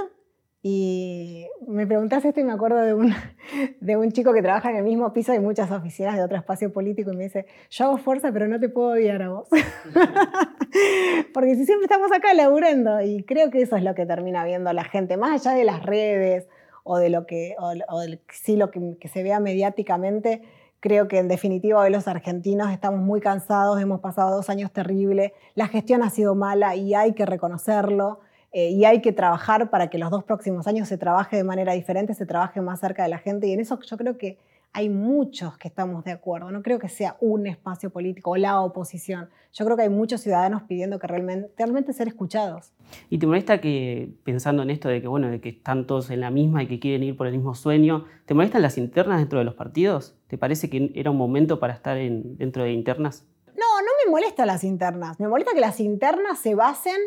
Y 0.63 1.47
me 1.67 1.87
preguntaste 1.87 2.29
esto 2.29 2.41
y 2.41 2.45
me 2.45 2.53
acuerdo 2.53 2.79
de 2.79 2.93
un, 2.93 3.15
de 3.81 3.97
un 3.97 4.11
chico 4.13 4.33
que 4.33 4.43
trabaja 4.43 4.71
en 4.71 4.77
el 4.77 4.85
mismo 4.85 5.13
piso 5.13 5.33
de 5.33 5.41
muchas 5.41 5.71
oficinas 5.71 6.17
de 6.17 6.23
otro 6.23 6.37
espacio 6.37 6.73
político 6.73 7.13
y 7.13 7.17
me 7.17 7.25
dice, 7.25 7.47
yo 7.71 7.87
hago 7.87 7.99
fuerza, 7.99 8.33
pero 8.33 8.49
no 8.49 8.59
te 8.59 8.69
puedo 8.69 8.89
odiar 8.91 9.23
a 9.23 9.29
vos. 9.31 9.49
Porque 11.35 11.55
si 11.55 11.65
siempre 11.65 11.85
estamos 11.85 12.11
acá 12.13 12.35
laburando, 12.35 13.01
y 13.01 13.23
creo 13.23 13.51
que 13.51 13.63
eso 13.63 13.77
es 13.77 13.85
lo 13.85 13.95
que 13.95 14.05
termina 14.07 14.45
viendo 14.45 14.73
la 14.73 14.85
gente, 14.85 15.17
más 15.17 15.47
allá 15.47 15.57
de 15.57 15.65
las 15.65 15.83
redes 15.83 16.47
o 16.83 16.99
de 16.99 17.11
lo 17.11 17.27
que, 17.27 17.55
o, 17.59 17.73
sí, 18.31 18.57
lo 18.57 18.71
que 18.71 19.09
se 19.09 19.23
vea 19.23 19.41
mediáticamente, 19.41 20.43
Creo 20.81 21.09
que 21.09 21.19
en 21.19 21.29
definitiva 21.29 21.79
hoy 21.79 21.91
los 21.91 22.09
argentinos 22.09 22.71
estamos 22.71 23.01
muy 23.01 23.21
cansados, 23.21 23.79
hemos 23.81 24.01
pasado 24.01 24.35
dos 24.35 24.49
años 24.49 24.73
terribles, 24.73 25.33
la 25.55 25.69
gestión 25.69 26.03
ha 26.03 26.09
sido 26.09 26.35
mala 26.35 26.75
y 26.75 26.95
hay 26.95 27.13
que 27.13 27.27
reconocerlo 27.27 28.21
eh, 28.53 28.71
y 28.71 28.87
hay 28.87 29.03
que 29.03 29.13
trabajar 29.13 29.69
para 29.69 29.91
que 29.91 29.99
los 29.99 30.11
dos 30.11 30.25
próximos 30.25 30.67
años 30.67 30.89
se 30.89 30.97
trabaje 30.97 31.37
de 31.37 31.45
manera 31.45 31.75
diferente, 31.75 32.15
se 32.15 32.25
trabaje 32.25 32.63
más 32.63 32.81
cerca 32.81 33.03
de 33.03 33.11
la 33.11 33.19
gente 33.19 33.47
y 33.47 33.53
en 33.53 33.61
eso 33.61 33.79
yo 33.79 33.97
creo 33.99 34.17
que 34.17 34.39
hay 34.73 34.89
muchos 34.89 35.59
que 35.59 35.69
estamos 35.69 36.05
de 36.05 36.13
acuerdo. 36.13 36.51
No 36.51 36.63
creo 36.63 36.79
que 36.79 36.89
sea 36.89 37.17
un 37.21 37.47
espacio 37.47 37.91
político 37.91 38.31
o 38.31 38.37
la 38.37 38.61
oposición. 38.61 39.29
Yo 39.53 39.65
creo 39.65 39.77
que 39.77 39.83
hay 39.83 39.89
muchos 39.89 40.21
ciudadanos 40.21 40.63
pidiendo 40.63 40.99
que 41.01 41.09
realmente, 41.09 41.53
realmente 41.57 41.93
ser 41.93 42.07
escuchados. 42.07 42.73
¿Y 43.09 43.19
te 43.19 43.27
molesta 43.27 43.61
que, 43.61 44.15
pensando 44.25 44.63
en 44.63 44.71
esto 44.71 44.89
de 44.89 45.01
que, 45.01 45.09
bueno, 45.09 45.29
de 45.29 45.41
que 45.41 45.49
están 45.49 45.87
todos 45.87 46.11
en 46.11 46.21
la 46.21 46.31
misma 46.31 46.63
y 46.63 46.69
que 46.69 46.79
quieren 46.79 47.03
ir 47.03 47.17
por 47.17 47.27
el 47.27 47.33
mismo 47.33 47.55
sueño, 47.55 48.05
¿te 48.27 48.35
molestan 48.35 48.63
las 48.63 48.79
internas 48.79 49.19
dentro 49.19 49.41
de 49.41 49.45
los 49.45 49.55
partidos? 49.55 50.17
¿Te 50.29 50.39
parece 50.39 50.71
que 50.71 50.93
era 50.95 51.11
un 51.11 51.17
momento 51.17 51.59
para 51.59 51.73
estar 51.73 51.97
en, 51.97 52.37
dentro 52.37 52.63
de 52.63 52.73
internas? 52.73 53.27
No, 53.49 53.83
no 53.83 53.91
me 54.05 54.11
molestan 54.11 54.47
las 54.47 54.63
internas. 54.63 55.19
Me 55.19 55.27
molesta 55.27 55.53
que 55.53 55.61
las 55.61 55.81
internas 55.81 56.39
se 56.39 56.55
basen 56.55 56.99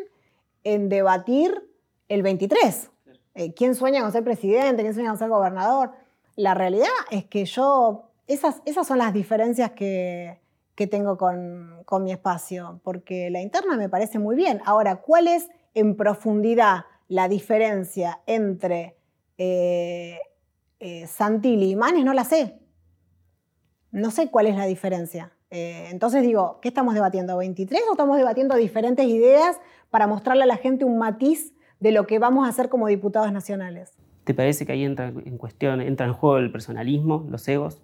en 0.66 0.90
debatir 0.90 1.70
el 2.10 2.24
23. 2.24 2.92
Eh, 3.36 3.54
¿Quién 3.54 3.74
sueña 3.74 4.02
con 4.02 4.12
ser 4.12 4.24
presidente? 4.24 4.84
¿Quién 4.84 4.94
sueña 4.94 5.10
con 5.10 5.18
ser 5.18 5.30
gobernador? 5.30 6.03
La 6.36 6.54
realidad 6.54 6.88
es 7.12 7.26
que 7.26 7.46
yo, 7.46 8.10
esas, 8.28 8.62
esas 8.66 8.88
son 8.88 8.98
las 8.98 9.14
diferencias 9.14 9.72
que, 9.72 10.40
tengo 10.90 11.18
con, 11.18 12.04
mi 12.04 12.12
espacio, 12.12 12.82
porque 12.84 13.30
la 13.30 13.42
interna 13.42 13.78
me 13.78 13.90
parece 13.90 14.20
muy 14.20 14.36
bien. 14.36 14.62
Ahora, 14.66 14.98
¿cuál 14.98 15.28
es 15.28 15.48
en 15.76 15.96
profundidad 15.96 16.86
la 17.08 17.30
diferencia 17.30 18.22
entre 18.26 18.98
eh, 19.38 20.20
eh, 20.80 21.08
Santilli 21.08 21.72
y 21.72 21.76
Manes? 21.76 22.04
No 22.04 22.14
la 22.14 22.24
sé. 22.24 22.60
No 23.92 24.10
sé 24.10 24.32
cuál 24.32 24.48
es 24.48 24.56
la 24.56 24.66
diferencia. 24.66 25.32
Eh, 25.52 25.90
entonces 25.92 26.24
digo, 26.24 26.58
¿qué 26.62 26.70
estamos 26.70 26.96
debatiendo? 26.96 27.38
¿23 27.38 27.78
o 27.88 27.92
estamos 27.92 28.18
debatiendo 28.18 28.56
diferentes 28.56 29.06
ideas 29.06 29.58
para 29.92 30.08
mostrarle 30.08 30.44
a 30.44 30.48
la 30.48 30.58
gente 30.58 30.84
un 30.84 30.98
matiz 30.98 31.54
de 31.80 31.92
lo 31.92 32.08
que 32.08 32.18
vamos 32.18 32.48
a 32.48 32.50
hacer 32.50 32.70
como 32.70 32.88
diputados 32.88 33.32
nacionales? 33.32 33.92
¿Te 34.24 34.34
parece 34.34 34.66
que 34.66 34.72
ahí 34.72 34.84
entra 34.84 35.08
en 35.08 35.38
cuestión, 35.38 35.82
entra 35.82 36.06
en 36.06 36.14
juego 36.14 36.38
el 36.38 36.52
personalismo, 36.52 37.26
los 37.30 37.48
egos? 37.48 37.82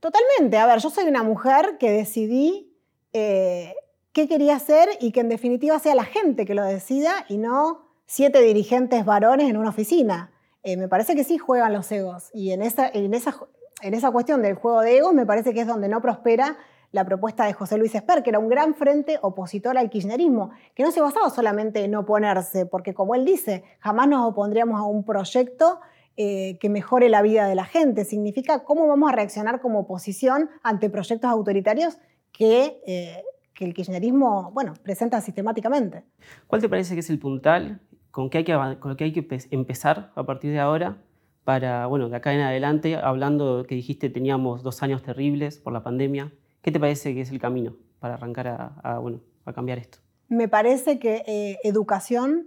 Totalmente. 0.00 0.58
A 0.58 0.66
ver, 0.66 0.78
yo 0.80 0.90
soy 0.90 1.04
una 1.04 1.22
mujer 1.22 1.76
que 1.78 1.90
decidí 1.90 2.74
eh, 3.12 3.74
qué 4.12 4.28
quería 4.28 4.56
hacer 4.56 4.88
y 5.00 5.12
que 5.12 5.20
en 5.20 5.28
definitiva 5.28 5.78
sea 5.78 5.94
la 5.94 6.04
gente 6.04 6.46
que 6.46 6.54
lo 6.54 6.62
decida 6.62 7.24
y 7.28 7.38
no 7.38 7.88
siete 8.06 8.40
dirigentes 8.42 9.04
varones 9.04 9.48
en 9.48 9.56
una 9.56 9.70
oficina. 9.70 10.30
Eh, 10.62 10.76
me 10.76 10.88
parece 10.88 11.14
que 11.14 11.24
sí 11.24 11.38
juegan 11.38 11.72
los 11.72 11.90
egos 11.92 12.30
y 12.32 12.52
en 12.52 12.62
esa, 12.62 12.88
en, 12.88 13.12
esa, 13.12 13.34
en 13.82 13.94
esa 13.94 14.10
cuestión 14.10 14.40
del 14.42 14.54
juego 14.54 14.80
de 14.80 14.98
egos 14.98 15.12
me 15.14 15.26
parece 15.26 15.52
que 15.52 15.60
es 15.60 15.66
donde 15.66 15.88
no 15.88 16.00
prospera 16.00 16.56
la 16.94 17.04
propuesta 17.04 17.44
de 17.44 17.52
José 17.52 17.76
Luis 17.76 17.92
Esper, 17.92 18.22
que 18.22 18.30
era 18.30 18.38
un 18.38 18.48
gran 18.48 18.76
frente 18.76 19.18
opositor 19.20 19.76
al 19.76 19.90
kirchnerismo, 19.90 20.50
que 20.76 20.84
no 20.84 20.92
se 20.92 21.00
basaba 21.00 21.28
solamente 21.28 21.82
en 21.82 21.92
oponerse, 21.96 22.66
porque 22.66 22.94
como 22.94 23.16
él 23.16 23.24
dice, 23.24 23.64
jamás 23.80 24.06
nos 24.06 24.24
opondríamos 24.24 24.78
a 24.78 24.84
un 24.84 25.02
proyecto 25.02 25.80
eh, 26.16 26.56
que 26.60 26.68
mejore 26.68 27.08
la 27.08 27.20
vida 27.20 27.48
de 27.48 27.56
la 27.56 27.64
gente. 27.64 28.04
Significa 28.04 28.62
cómo 28.62 28.86
vamos 28.86 29.10
a 29.10 29.16
reaccionar 29.16 29.60
como 29.60 29.80
oposición 29.80 30.50
ante 30.62 30.88
proyectos 30.88 31.28
autoritarios 31.28 31.98
que, 32.30 32.80
eh, 32.86 33.24
el 33.58 33.74
kirchnerismo 33.74 34.52
bueno, 34.52 34.74
presenta 34.80 35.20
sistemáticamente. 35.20 36.04
¿Cuál 36.46 36.60
te 36.60 36.68
parece 36.68 36.94
que 36.94 37.00
es 37.00 37.10
el 37.10 37.18
puntal 37.18 37.80
con, 38.12 38.30
hay 38.32 38.44
que, 38.44 38.52
lo 38.52 38.96
que 38.96 39.04
hay 39.04 39.12
que 39.12 39.26
empezar 39.50 40.12
a 40.14 40.22
partir 40.24 40.52
de 40.52 40.60
ahora 40.60 40.98
para, 41.42 41.86
bueno, 41.86 42.08
de 42.08 42.16
acá 42.16 42.32
en 42.32 42.40
adelante, 42.40 42.94
hablando 42.94 43.64
que 43.66 43.74
dijiste 43.74 44.10
teníamos 44.10 44.62
dos 44.62 44.82
años 44.84 45.02
terribles 45.02 45.58
por 45.58 45.72
la 45.72 45.82
pandemia, 45.82 46.32
¿qué 46.64 46.72
te 46.72 46.80
parece 46.80 47.14
que 47.14 47.20
es 47.20 47.30
el 47.30 47.38
camino 47.38 47.76
para 48.00 48.14
arrancar 48.14 48.72
a, 48.82 48.98
bueno, 48.98 49.20
a 49.44 49.52
cambiar 49.52 49.78
esto? 49.78 49.98
Me 50.28 50.48
parece 50.48 50.98
que 50.98 51.22
eh, 51.26 51.58
educación 51.62 52.46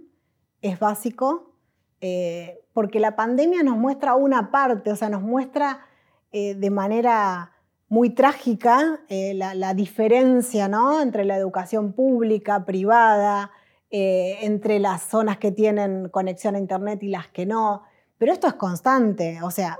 es 0.60 0.80
básico, 0.80 1.54
eh, 2.00 2.60
porque 2.72 2.98
la 2.98 3.14
pandemia 3.14 3.62
nos 3.62 3.76
muestra 3.76 4.16
una 4.16 4.50
parte, 4.50 4.90
o 4.90 4.96
sea, 4.96 5.08
nos 5.08 5.22
muestra 5.22 5.86
eh, 6.32 6.56
de 6.56 6.70
manera 6.70 7.52
muy 7.88 8.10
trágica 8.10 9.00
la, 9.08 9.54
la, 9.54 9.72
diferencia 9.72 10.68
¿no? 10.68 11.00
entre 11.00 11.24
la 11.24 11.36
educación 11.36 11.94
pública, 11.94 12.66
privada, 12.66 13.50
entre 13.90 14.78
las 14.78 15.04
zonas 15.04 15.38
que 15.38 15.52
tienen 15.52 16.10
conexión 16.10 16.54
a 16.54 16.58
Internet 16.58 17.02
y 17.02 17.08
las 17.08 17.28
que 17.28 17.46
no. 17.46 17.84
Pero 18.18 18.32
esto 18.32 18.46
es 18.46 18.54
constante, 18.54 19.40
o 19.42 19.50
sea, 19.50 19.78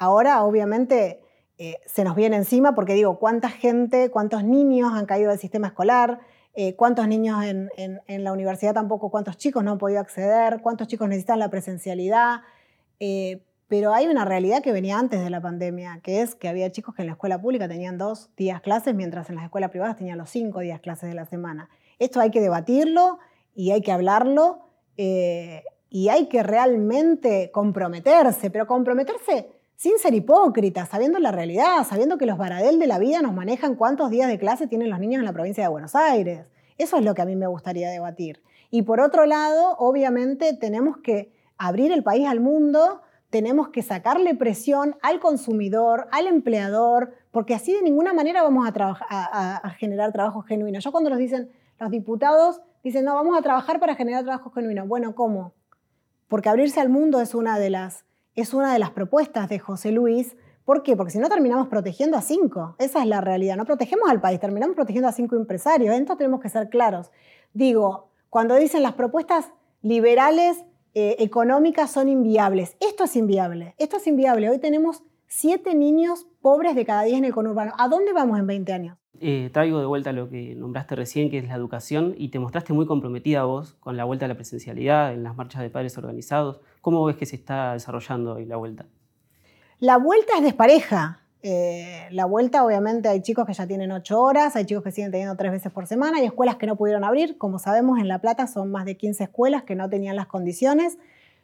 ahora 0.00 0.42
obviamente 0.42 1.20
eh, 1.58 1.80
se 1.86 2.04
nos 2.04 2.14
viene 2.14 2.36
encima 2.36 2.76
porque 2.76 2.94
digo, 2.94 3.18
¿cuánta 3.18 3.50
gente, 3.50 4.10
cuántos 4.10 4.44
niños 4.44 4.92
han 4.94 5.06
caído 5.06 5.30
del 5.30 5.40
sistema 5.40 5.66
escolar? 5.66 6.20
Eh, 6.54 6.76
¿Cuántos 6.76 7.06
niños 7.08 7.44
en, 7.44 8.24
la 8.24 8.32
universidad 8.32 8.74
tampoco, 8.74 9.10
cuántos 9.10 9.36
chicos 9.36 9.62
no 9.64 9.72
han 9.72 9.78
podido 9.78 10.00
acceder? 10.00 10.60
¿Cuántos 10.62 10.86
chicos 10.88 11.08
necesitan 11.08 11.40
la 11.40 11.50
presencialidad? 11.50 12.40
Eh, 13.00 13.44
pero 13.68 13.92
hay 13.92 14.06
una 14.06 14.24
realidad 14.24 14.62
que 14.62 14.72
venía 14.72 14.98
antes 14.98 15.22
de 15.22 15.30
la 15.30 15.40
pandemia, 15.40 16.00
que 16.02 16.22
es 16.22 16.34
que 16.34 16.48
había 16.48 16.70
chicos 16.70 16.94
que 16.94 17.02
en 17.02 17.06
la 17.06 17.12
escuela 17.12 17.40
pública 17.40 17.68
tenían 17.68 17.98
dos 17.98 18.30
días 18.36 18.60
clases, 18.60 18.94
mientras 18.94 19.28
en 19.28 19.36
las 19.36 19.44
escuelas 19.44 19.70
privadas 19.70 19.96
tenían 19.96 20.18
los 20.18 20.30
cinco 20.30 20.60
días 20.60 20.80
clases 20.80 21.08
de 21.08 21.14
la 21.14 21.26
semana. 21.26 21.68
Esto 21.98 22.20
hay 22.20 22.30
que 22.30 22.40
debatirlo 22.40 23.18
y 23.54 23.72
hay 23.72 23.82
que 23.82 23.92
hablarlo 23.92 24.64
y 24.96 26.08
hay 26.08 26.26
que 26.28 26.42
realmente 26.42 27.50
comprometerse, 27.52 28.50
pero 28.50 28.66
comprometerse 28.66 29.57
sin 29.78 29.96
ser 30.00 30.12
hipócrita, 30.12 30.86
sabiendo 30.86 31.20
la 31.20 31.30
realidad, 31.30 31.86
sabiendo 31.88 32.18
que 32.18 32.26
los 32.26 32.36
Baradel 32.36 32.80
de 32.80 32.88
la 32.88 32.98
vida 32.98 33.22
nos 33.22 33.32
manejan 33.32 33.76
cuántos 33.76 34.10
días 34.10 34.26
de 34.26 34.36
clase 34.36 34.66
tienen 34.66 34.90
los 34.90 34.98
niños 34.98 35.20
en 35.20 35.24
la 35.24 35.32
provincia 35.32 35.62
de 35.62 35.68
Buenos 35.68 35.94
Aires. 35.94 36.46
Eso 36.78 36.96
es 36.96 37.04
lo 37.04 37.14
que 37.14 37.22
a 37.22 37.24
mí 37.24 37.36
me 37.36 37.46
gustaría 37.46 37.88
debatir. 37.88 38.42
Y 38.72 38.82
por 38.82 38.98
otro 39.00 39.24
lado, 39.24 39.76
obviamente 39.78 40.52
tenemos 40.52 40.96
que 40.96 41.32
abrir 41.58 41.92
el 41.92 42.02
país 42.02 42.26
al 42.26 42.40
mundo, 42.40 43.02
tenemos 43.30 43.68
que 43.68 43.82
sacarle 43.82 44.34
presión 44.34 44.96
al 45.00 45.20
consumidor, 45.20 46.08
al 46.10 46.26
empleador, 46.26 47.14
porque 47.30 47.54
así 47.54 47.72
de 47.72 47.82
ninguna 47.82 48.12
manera 48.12 48.42
vamos 48.42 48.68
a, 48.68 49.58
a 49.64 49.70
generar 49.70 50.10
trabajo 50.10 50.42
genuino. 50.42 50.80
Yo 50.80 50.90
cuando 50.90 51.08
nos 51.08 51.20
dicen 51.20 51.52
los 51.78 51.92
diputados, 51.92 52.60
dicen, 52.82 53.04
no, 53.04 53.14
vamos 53.14 53.38
a 53.38 53.42
trabajar 53.42 53.78
para 53.78 53.94
generar 53.94 54.24
trabajo 54.24 54.50
genuino. 54.50 54.88
Bueno, 54.88 55.14
¿cómo? 55.14 55.52
porque 56.28 56.48
abrirse 56.48 56.80
al 56.80 56.90
mundo 56.90 57.20
es 57.20 57.34
una 57.34 57.58
de 57.58 57.70
las, 57.70 58.04
es 58.40 58.54
una 58.54 58.72
de 58.72 58.78
las 58.78 58.90
propuestas 58.90 59.48
de 59.48 59.58
José 59.58 59.90
Luis. 59.90 60.36
¿Por 60.64 60.82
qué? 60.82 60.96
Porque 60.96 61.10
si 61.10 61.18
no 61.18 61.28
terminamos 61.28 61.68
protegiendo 61.68 62.16
a 62.16 62.22
cinco. 62.22 62.76
Esa 62.78 63.00
es 63.00 63.06
la 63.06 63.20
realidad. 63.20 63.56
No 63.56 63.64
protegemos 63.64 64.08
al 64.08 64.20
país, 64.20 64.38
terminamos 64.38 64.76
protegiendo 64.76 65.08
a 65.08 65.12
cinco 65.12 65.34
empresarios. 65.34 65.94
En 65.94 66.02
esto 66.02 66.16
tenemos 66.16 66.40
que 66.40 66.48
ser 66.48 66.68
claros. 66.68 67.10
Digo, 67.52 68.10
cuando 68.30 68.54
dicen 68.54 68.82
las 68.82 68.92
propuestas 68.92 69.50
liberales 69.82 70.64
eh, 70.94 71.16
económicas 71.18 71.90
son 71.90 72.08
inviables, 72.08 72.76
esto 72.80 73.04
es 73.04 73.16
inviable. 73.16 73.74
Esto 73.78 73.96
es 73.96 74.06
inviable. 74.06 74.50
Hoy 74.50 74.58
tenemos 74.58 75.02
siete 75.26 75.74
niños 75.74 76.26
pobres 76.40 76.76
de 76.76 76.84
cada 76.84 77.02
diez 77.02 77.18
en 77.18 77.24
el 77.24 77.34
conurbano. 77.34 77.72
¿A 77.76 77.88
dónde 77.88 78.12
vamos 78.12 78.38
en 78.38 78.46
20 78.46 78.72
años? 78.72 78.98
Eh, 79.20 79.50
traigo 79.52 79.80
de 79.80 79.86
vuelta 79.86 80.12
lo 80.12 80.28
que 80.28 80.54
nombraste 80.54 80.94
recién, 80.94 81.30
que 81.30 81.38
es 81.38 81.48
la 81.48 81.54
educación, 81.54 82.14
y 82.16 82.28
te 82.28 82.38
mostraste 82.38 82.72
muy 82.72 82.86
comprometida 82.86 83.44
vos 83.44 83.74
con 83.80 83.96
la 83.96 84.04
vuelta 84.04 84.26
a 84.26 84.28
la 84.28 84.34
presencialidad 84.34 85.12
en 85.12 85.24
las 85.24 85.36
marchas 85.36 85.62
de 85.62 85.70
padres 85.70 85.98
organizados. 85.98 86.60
¿Cómo 86.80 87.04
ves 87.04 87.16
que 87.16 87.26
se 87.26 87.36
está 87.36 87.72
desarrollando 87.72 88.34
hoy 88.34 88.44
la 88.44 88.56
vuelta? 88.56 88.86
La 89.80 89.96
vuelta 89.96 90.34
es 90.36 90.42
despareja. 90.42 91.22
Eh, 91.42 92.08
la 92.10 92.24
vuelta, 92.24 92.64
obviamente, 92.64 93.08
hay 93.08 93.22
chicos 93.22 93.46
que 93.46 93.52
ya 93.52 93.66
tienen 93.66 93.92
ocho 93.92 94.20
horas, 94.20 94.56
hay 94.56 94.64
chicos 94.64 94.82
que 94.82 94.90
siguen 94.90 95.10
teniendo 95.10 95.36
tres 95.36 95.52
veces 95.52 95.70
por 95.72 95.86
semana, 95.86 96.18
hay 96.18 96.24
escuelas 96.24 96.56
que 96.56 96.66
no 96.66 96.76
pudieron 96.76 97.04
abrir. 97.04 97.38
Como 97.38 97.58
sabemos, 97.58 97.98
en 97.98 98.08
La 98.08 98.20
Plata 98.20 98.46
son 98.46 98.70
más 98.70 98.84
de 98.84 98.96
15 98.96 99.24
escuelas 99.24 99.62
que 99.62 99.74
no 99.74 99.88
tenían 99.88 100.16
las 100.16 100.26
condiciones. 100.26 100.98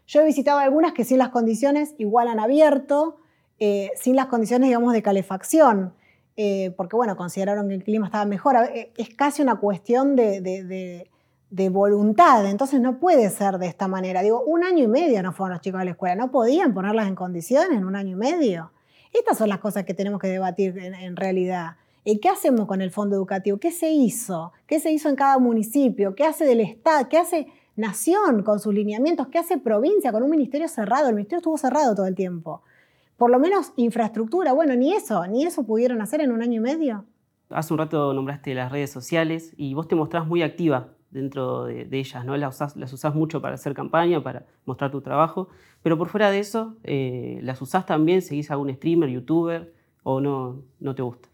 Yo 0.06 0.20
he 0.20 0.24
visitado 0.24 0.58
algunas 0.58 0.92
que 0.92 1.04
sin 1.04 1.18
las 1.18 1.30
condiciones 1.30 1.94
igual 1.98 2.28
han 2.28 2.40
abierto, 2.40 3.18
eh, 3.58 3.90
sin 3.96 4.16
las 4.16 4.26
condiciones, 4.26 4.68
digamos, 4.68 4.92
de 4.92 5.02
calefacción. 5.02 5.94
Eh, 6.36 6.72
porque 6.76 6.96
bueno, 6.96 7.16
consideraron 7.16 7.68
que 7.68 7.74
el 7.74 7.84
clima 7.84 8.06
estaba 8.06 8.24
mejor. 8.24 8.56
Es 8.96 9.08
casi 9.14 9.42
una 9.42 9.56
cuestión 9.56 10.16
de, 10.16 11.08
voluntad, 11.70 12.46
entonces 12.46 12.80
no 12.80 12.98
puede 12.98 13.30
ser 13.30 13.58
de 13.58 13.66
esta 13.66 13.86
manera. 13.86 14.22
Digo, 14.22 14.42
un 14.42 14.64
año 14.64 14.84
y 14.84 14.88
medio 14.88 15.22
no 15.22 15.32
fueron 15.32 15.52
los 15.52 15.60
chicos 15.60 15.80
a 15.80 15.84
la 15.84 15.92
escuela, 15.92 16.16
no 16.16 16.30
podían 16.30 16.74
ponerlas 16.74 17.06
en 17.06 17.14
condiciones 17.14 17.78
en 17.78 17.84
un 17.84 17.94
año 17.94 18.12
y 18.12 18.16
medio. 18.16 18.72
Estas 19.12 19.38
son 19.38 19.48
las 19.48 19.58
cosas 19.58 19.84
que 19.84 19.94
tenemos 19.94 20.20
que 20.20 20.26
debatir 20.26 20.76
en, 20.76 21.14
realidad. 21.14 21.76
¿Y 22.04 22.18
¿Qué 22.18 22.28
hacemos 22.28 22.66
con 22.66 22.82
el 22.82 22.90
fondo 22.90 23.14
educativo? 23.14 23.58
¿Qué 23.58 23.70
se 23.70 23.90
hizo? 23.90 24.52
¿Qué 24.66 24.80
se 24.80 24.90
hizo 24.90 25.08
en 25.08 25.14
cada 25.14 25.38
municipio? 25.38 26.16
¿Qué 26.16 26.24
hace 26.24 26.44
del 26.44 26.60
Estado? 26.60 27.08
¿Qué 27.08 27.18
hace 27.18 27.46
Nación 27.76 28.42
con 28.42 28.58
sus 28.58 28.74
lineamientos? 28.74 29.28
¿Qué 29.28 29.38
hace 29.38 29.58
provincia 29.58 30.10
con 30.10 30.24
un 30.24 30.30
ministerio 30.30 30.66
cerrado? 30.66 31.08
El 31.08 31.14
ministerio 31.14 31.38
estuvo 31.38 31.58
cerrado 31.58 31.94
todo 31.94 32.06
el 32.06 32.16
tiempo 32.16 32.62
por 33.24 33.30
lo 33.30 33.38
menos 33.38 33.72
infraestructura. 33.76 34.52
Bueno, 34.52 34.76
ni 34.76 34.92
eso, 34.92 35.26
ni 35.26 35.46
eso 35.46 35.64
pudieron 35.64 36.02
hacer 36.02 36.20
en 36.20 36.30
un 36.30 36.42
año 36.42 36.56
y 36.56 36.60
medio. 36.60 37.06
Hace 37.48 37.72
un 37.72 37.78
rato 37.78 38.12
nombraste 38.12 38.52
las 38.52 38.70
redes 38.70 38.92
sociales 38.92 39.54
y 39.56 39.72
vos 39.72 39.88
te 39.88 39.94
mostrás 39.94 40.26
muy 40.26 40.42
activa 40.42 40.90
dentro 41.10 41.64
de, 41.64 41.88
ellas, 41.90 42.22
¿no? 42.26 42.36
Las 42.36 42.56
usás, 42.56 42.76
las 42.76 42.92
usás 42.92 43.14
mucho 43.14 43.40
para 43.40 43.54
hacer 43.54 43.72
campaña, 43.72 44.22
para 44.22 44.44
mostrar 44.66 44.90
tu 44.90 45.00
trabajo, 45.00 45.48
pero 45.82 45.96
por 45.96 46.08
fuera 46.08 46.30
de 46.30 46.38
eso, 46.38 46.76
eh, 46.84 47.38
¿las 47.40 47.62
usás 47.62 47.86
también? 47.86 48.20
¿Seguís 48.20 48.50
a 48.50 48.54
algún 48.54 48.70
streamer, 48.74 49.08
youtuber 49.08 49.72
o 50.02 50.20
no, 50.20 50.60
no 50.78 50.94
te 50.94 51.00
gusta? 51.00 51.30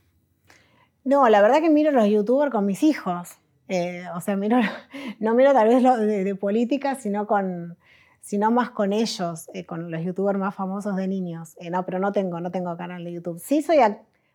No, 1.02 1.28
la 1.28 1.42
verdad 1.42 1.60
que 1.60 1.70
miro 1.70 1.90
los 1.90 2.06
youtubers 2.06 2.52
con 2.52 2.66
mis 2.66 2.84
hijos. 2.84 3.30
Eh, 3.66 4.04
o 4.14 4.20
sea, 4.20 4.36
miro, 4.36 4.58
no 5.18 5.34
miro 5.34 5.52
tal 5.52 5.66
vez 5.66 5.82
lo 5.82 5.96
de 5.96 6.36
política, 6.36 6.94
sino 6.94 7.26
con, 7.26 7.76
sino 8.20 8.50
más 8.50 8.70
con 8.70 8.92
ellos, 8.92 9.48
eh, 9.54 9.64
con 9.64 9.90
los 9.90 10.02
youtubers 10.02 10.38
más 10.38 10.54
famosos 10.54 10.96
de 10.96 11.08
niños. 11.08 11.54
Eh, 11.58 11.70
no, 11.70 11.84
pero 11.84 11.98
no 11.98 12.12
tengo, 12.12 12.40
no 12.40 12.50
tengo 12.50 12.76
canal 12.76 13.02
de 13.04 13.12
YouTube. 13.12 13.38
Sí 13.38 13.62
soy, 13.62 13.78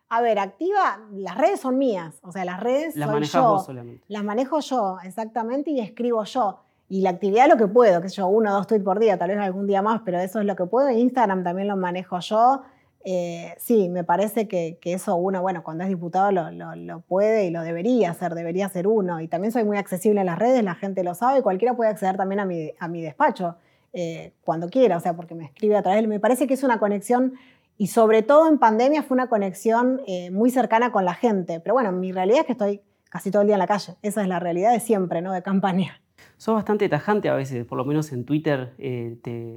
a 0.08 0.20
ver, 0.20 0.38
activa, 0.38 1.00
las 1.12 1.36
redes 1.36 1.60
son 1.60 1.78
mías, 1.78 2.18
o 2.22 2.30
sea, 2.30 2.44
las 2.44 2.60
redes 2.60 2.96
las 2.96 3.10
soy 3.10 3.24
yo. 3.24 3.42
Vos 3.42 3.66
solamente. 3.66 4.04
Las 4.08 4.24
manejo 4.24 4.60
yo, 4.60 4.98
exactamente, 5.02 5.70
y 5.70 5.80
escribo 5.80 6.24
yo. 6.24 6.60
Y 6.88 7.00
la 7.00 7.10
actividad 7.10 7.48
lo 7.48 7.56
que 7.56 7.66
puedo, 7.66 8.00
que 8.00 8.08
yo, 8.08 8.28
uno 8.28 8.50
o 8.50 8.54
dos 8.54 8.66
tweets 8.68 8.84
por 8.84 9.00
día, 9.00 9.18
tal 9.18 9.30
vez 9.30 9.38
algún 9.38 9.66
día 9.66 9.82
más, 9.82 10.02
pero 10.04 10.20
eso 10.20 10.38
es 10.38 10.46
lo 10.46 10.54
que 10.54 10.66
puedo. 10.66 10.88
Instagram 10.90 11.42
también 11.42 11.66
lo 11.66 11.76
manejo 11.76 12.20
yo. 12.20 12.62
Eh, 13.08 13.54
sí, 13.58 13.88
me 13.88 14.04
parece 14.04 14.46
que, 14.46 14.78
eso 14.82 15.16
uno, 15.16 15.42
bueno, 15.42 15.64
cuando 15.64 15.82
es 15.82 15.88
diputado 15.88 16.30
lo, 16.30 16.50
lo, 16.50 17.00
puede 17.00 17.46
y 17.46 17.50
lo 17.50 17.62
debería 17.62 18.10
hacer, 18.10 18.34
debería 18.34 18.68
ser 18.68 18.86
uno. 18.86 19.20
Y 19.20 19.28
también 19.28 19.52
soy 19.52 19.64
muy 19.64 19.78
accesible 19.78 20.20
en 20.20 20.26
las 20.26 20.38
redes, 20.38 20.62
la 20.62 20.74
gente 20.74 21.02
lo 21.02 21.14
sabe, 21.14 21.42
cualquiera 21.42 21.74
puede 21.74 21.90
acceder 21.90 22.16
también 22.16 22.40
a 22.40 22.44
mi, 22.44 22.72
a 22.78 22.88
mi 22.88 23.02
despacho. 23.02 23.56
Eh, 23.98 24.34
cuando 24.42 24.68
quiera, 24.68 24.98
o 24.98 25.00
sea, 25.00 25.16
porque 25.16 25.34
me 25.34 25.46
escribe 25.46 25.74
a 25.74 25.82
través. 25.82 26.06
Me 26.06 26.20
parece 26.20 26.46
que 26.46 26.52
es 26.52 26.62
una 26.62 26.78
conexión, 26.78 27.32
y 27.78 27.86
sobre 27.86 28.22
todo 28.22 28.46
en 28.46 28.58
pandemia 28.58 29.02
fue 29.02 29.14
una 29.14 29.30
conexión 29.30 30.02
eh, 30.06 30.30
muy 30.30 30.50
cercana 30.50 30.92
con 30.92 31.06
la 31.06 31.14
gente. 31.14 31.60
Pero 31.60 31.72
bueno, 31.72 31.92
mi 31.92 32.12
realidad 32.12 32.40
es 32.40 32.46
que 32.46 32.52
estoy 32.52 32.82
casi 33.08 33.30
todo 33.30 33.40
el 33.40 33.48
día 33.48 33.54
en 33.54 33.60
la 33.60 33.66
calle. 33.66 33.94
Esa 34.02 34.20
es 34.20 34.28
la 34.28 34.38
realidad 34.38 34.72
de 34.72 34.80
siempre, 34.80 35.22
¿no? 35.22 35.32
De 35.32 35.42
campaña. 35.42 36.02
Sos 36.36 36.54
bastante 36.54 36.90
tajante 36.90 37.30
a 37.30 37.34
veces, 37.34 37.64
por 37.64 37.78
lo 37.78 37.86
menos 37.86 38.12
en 38.12 38.26
Twitter. 38.26 38.74
Eh, 38.76 39.16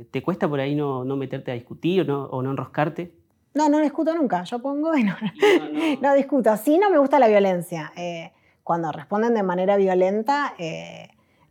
te, 0.09 0.23
cuesta 0.23 0.47
por 0.47 0.61
ahí 0.61 0.73
no, 0.73 1.03
meterte 1.17 1.51
a 1.51 1.55
discutir 1.55 2.09
o 2.09 2.41
no, 2.41 2.51
enroscarte? 2.51 3.11
No, 3.53 3.67
no 3.67 3.79
discuto 3.79 4.15
nunca. 4.15 4.43
Yo 4.45 4.59
pongo 4.59 4.95
y 4.95 5.03
no, 5.03 5.17
no, 6.01 6.13
discuto. 6.15 6.55
Sí, 6.55 6.77
no 6.77 6.89
me 6.89 6.97
gusta 6.97 7.19
la 7.19 7.27
violencia. 7.27 7.91
cuando 8.63 8.89
responden 8.93 9.33
de 9.33 9.43
manera 9.43 9.75
violenta, 9.75 10.53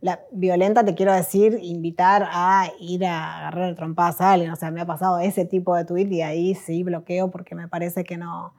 la 0.01 0.21
violenta 0.31 0.85
te 0.85 0.95
quiero 0.95 1.13
decir, 1.13 1.59
invitar 1.61 2.27
a 2.31 2.71
ir 2.79 3.05
a 3.05 3.39
agarrar 3.39 3.75
trompadas 3.75 4.21
a 4.21 4.33
alguien. 4.33 4.51
O 4.51 4.55
sea, 4.55 4.71
me 4.71 4.81
ha 4.81 4.85
pasado 4.85 5.19
ese 5.19 5.45
tipo 5.45 5.75
de 5.75 5.85
tweet 5.85 6.07
y 6.07 6.21
ahí 6.21 6.55
sí 6.55 6.83
bloqueo 6.83 7.29
porque 7.31 7.55
me 7.55 7.67
parece 7.67 8.03
que 8.03 8.17
no, 8.17 8.53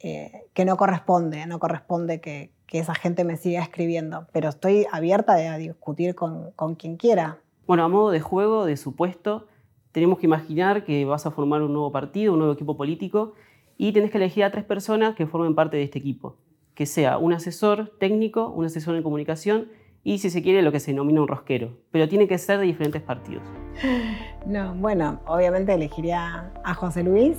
eh, 0.00 0.44
que 0.54 0.64
no 0.64 0.76
corresponde, 0.76 1.46
no 1.46 1.58
corresponde 1.58 2.20
que, 2.20 2.54
esa 2.72 2.94
gente 2.94 3.24
me 3.24 3.38
siga 3.38 3.62
escribiendo. 3.62 4.26
Pero 4.32 4.50
estoy 4.50 4.86
abierta 4.92 5.32
a 5.32 5.56
discutir 5.56 6.14
con, 6.14 6.50
con 6.56 6.74
quien 6.74 6.98
quiera. 6.98 7.38
Bueno, 7.66 7.84
a 7.84 7.88
modo 7.88 8.10
de 8.10 8.20
juego, 8.20 8.66
de 8.66 8.76
supuesto, 8.76 9.46
tenemos 9.92 10.18
que 10.18 10.26
imaginar 10.26 10.84
que 10.84 11.06
vas 11.06 11.24
a 11.24 11.30
formar 11.30 11.62
un 11.62 11.72
nuevo 11.72 11.90
partido, 11.90 12.34
un 12.34 12.40
nuevo 12.40 12.52
equipo 12.52 12.76
político 12.76 13.32
y 13.78 13.92
tenés 13.92 14.10
que 14.10 14.18
elegir 14.18 14.44
a 14.44 14.50
tres 14.50 14.62
personas 14.62 15.14
que 15.14 15.26
formen 15.26 15.54
parte 15.54 15.78
de 15.78 15.84
este 15.84 15.98
equipo. 15.98 16.36
que 16.74 16.84
sea 16.84 17.16
un 17.16 17.32
asesor 17.32 17.94
técnico, 17.98 18.50
un 18.50 18.66
asesor 18.66 18.96
en 18.96 19.02
comunicación 19.02 19.68
y, 20.06 20.18
si 20.18 20.30
se 20.30 20.40
quiere, 20.40 20.62
lo 20.62 20.70
que 20.70 20.78
se 20.78 20.92
denomina 20.92 21.20
un 21.20 21.26
rosquero. 21.26 21.70
Pero 21.90 22.08
tiene 22.08 22.28
que 22.28 22.38
ser 22.38 22.60
de 22.60 22.64
diferentes 22.64 23.02
partidos. 23.02 23.42
No, 24.46 24.76
bueno, 24.76 25.18
obviamente 25.26 25.74
elegiría 25.74 26.52
a 26.62 26.74
José 26.74 27.02
Luis, 27.02 27.36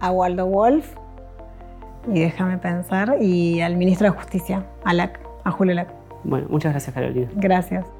a 0.00 0.10
Waldo 0.10 0.46
Wolf 0.46 0.96
y 2.10 2.20
déjame 2.20 2.56
pensar, 2.56 3.18
y 3.20 3.60
al 3.60 3.76
ministro 3.76 4.10
de 4.10 4.16
Justicia, 4.16 4.64
a 4.86 4.94
LAC, 4.94 5.20
a 5.44 5.50
Julio 5.50 5.74
LAC. 5.74 5.92
Bueno, 6.24 6.46
muchas 6.48 6.72
gracias, 6.72 6.94
Carolina. 6.94 7.28
Gracias. 7.34 7.97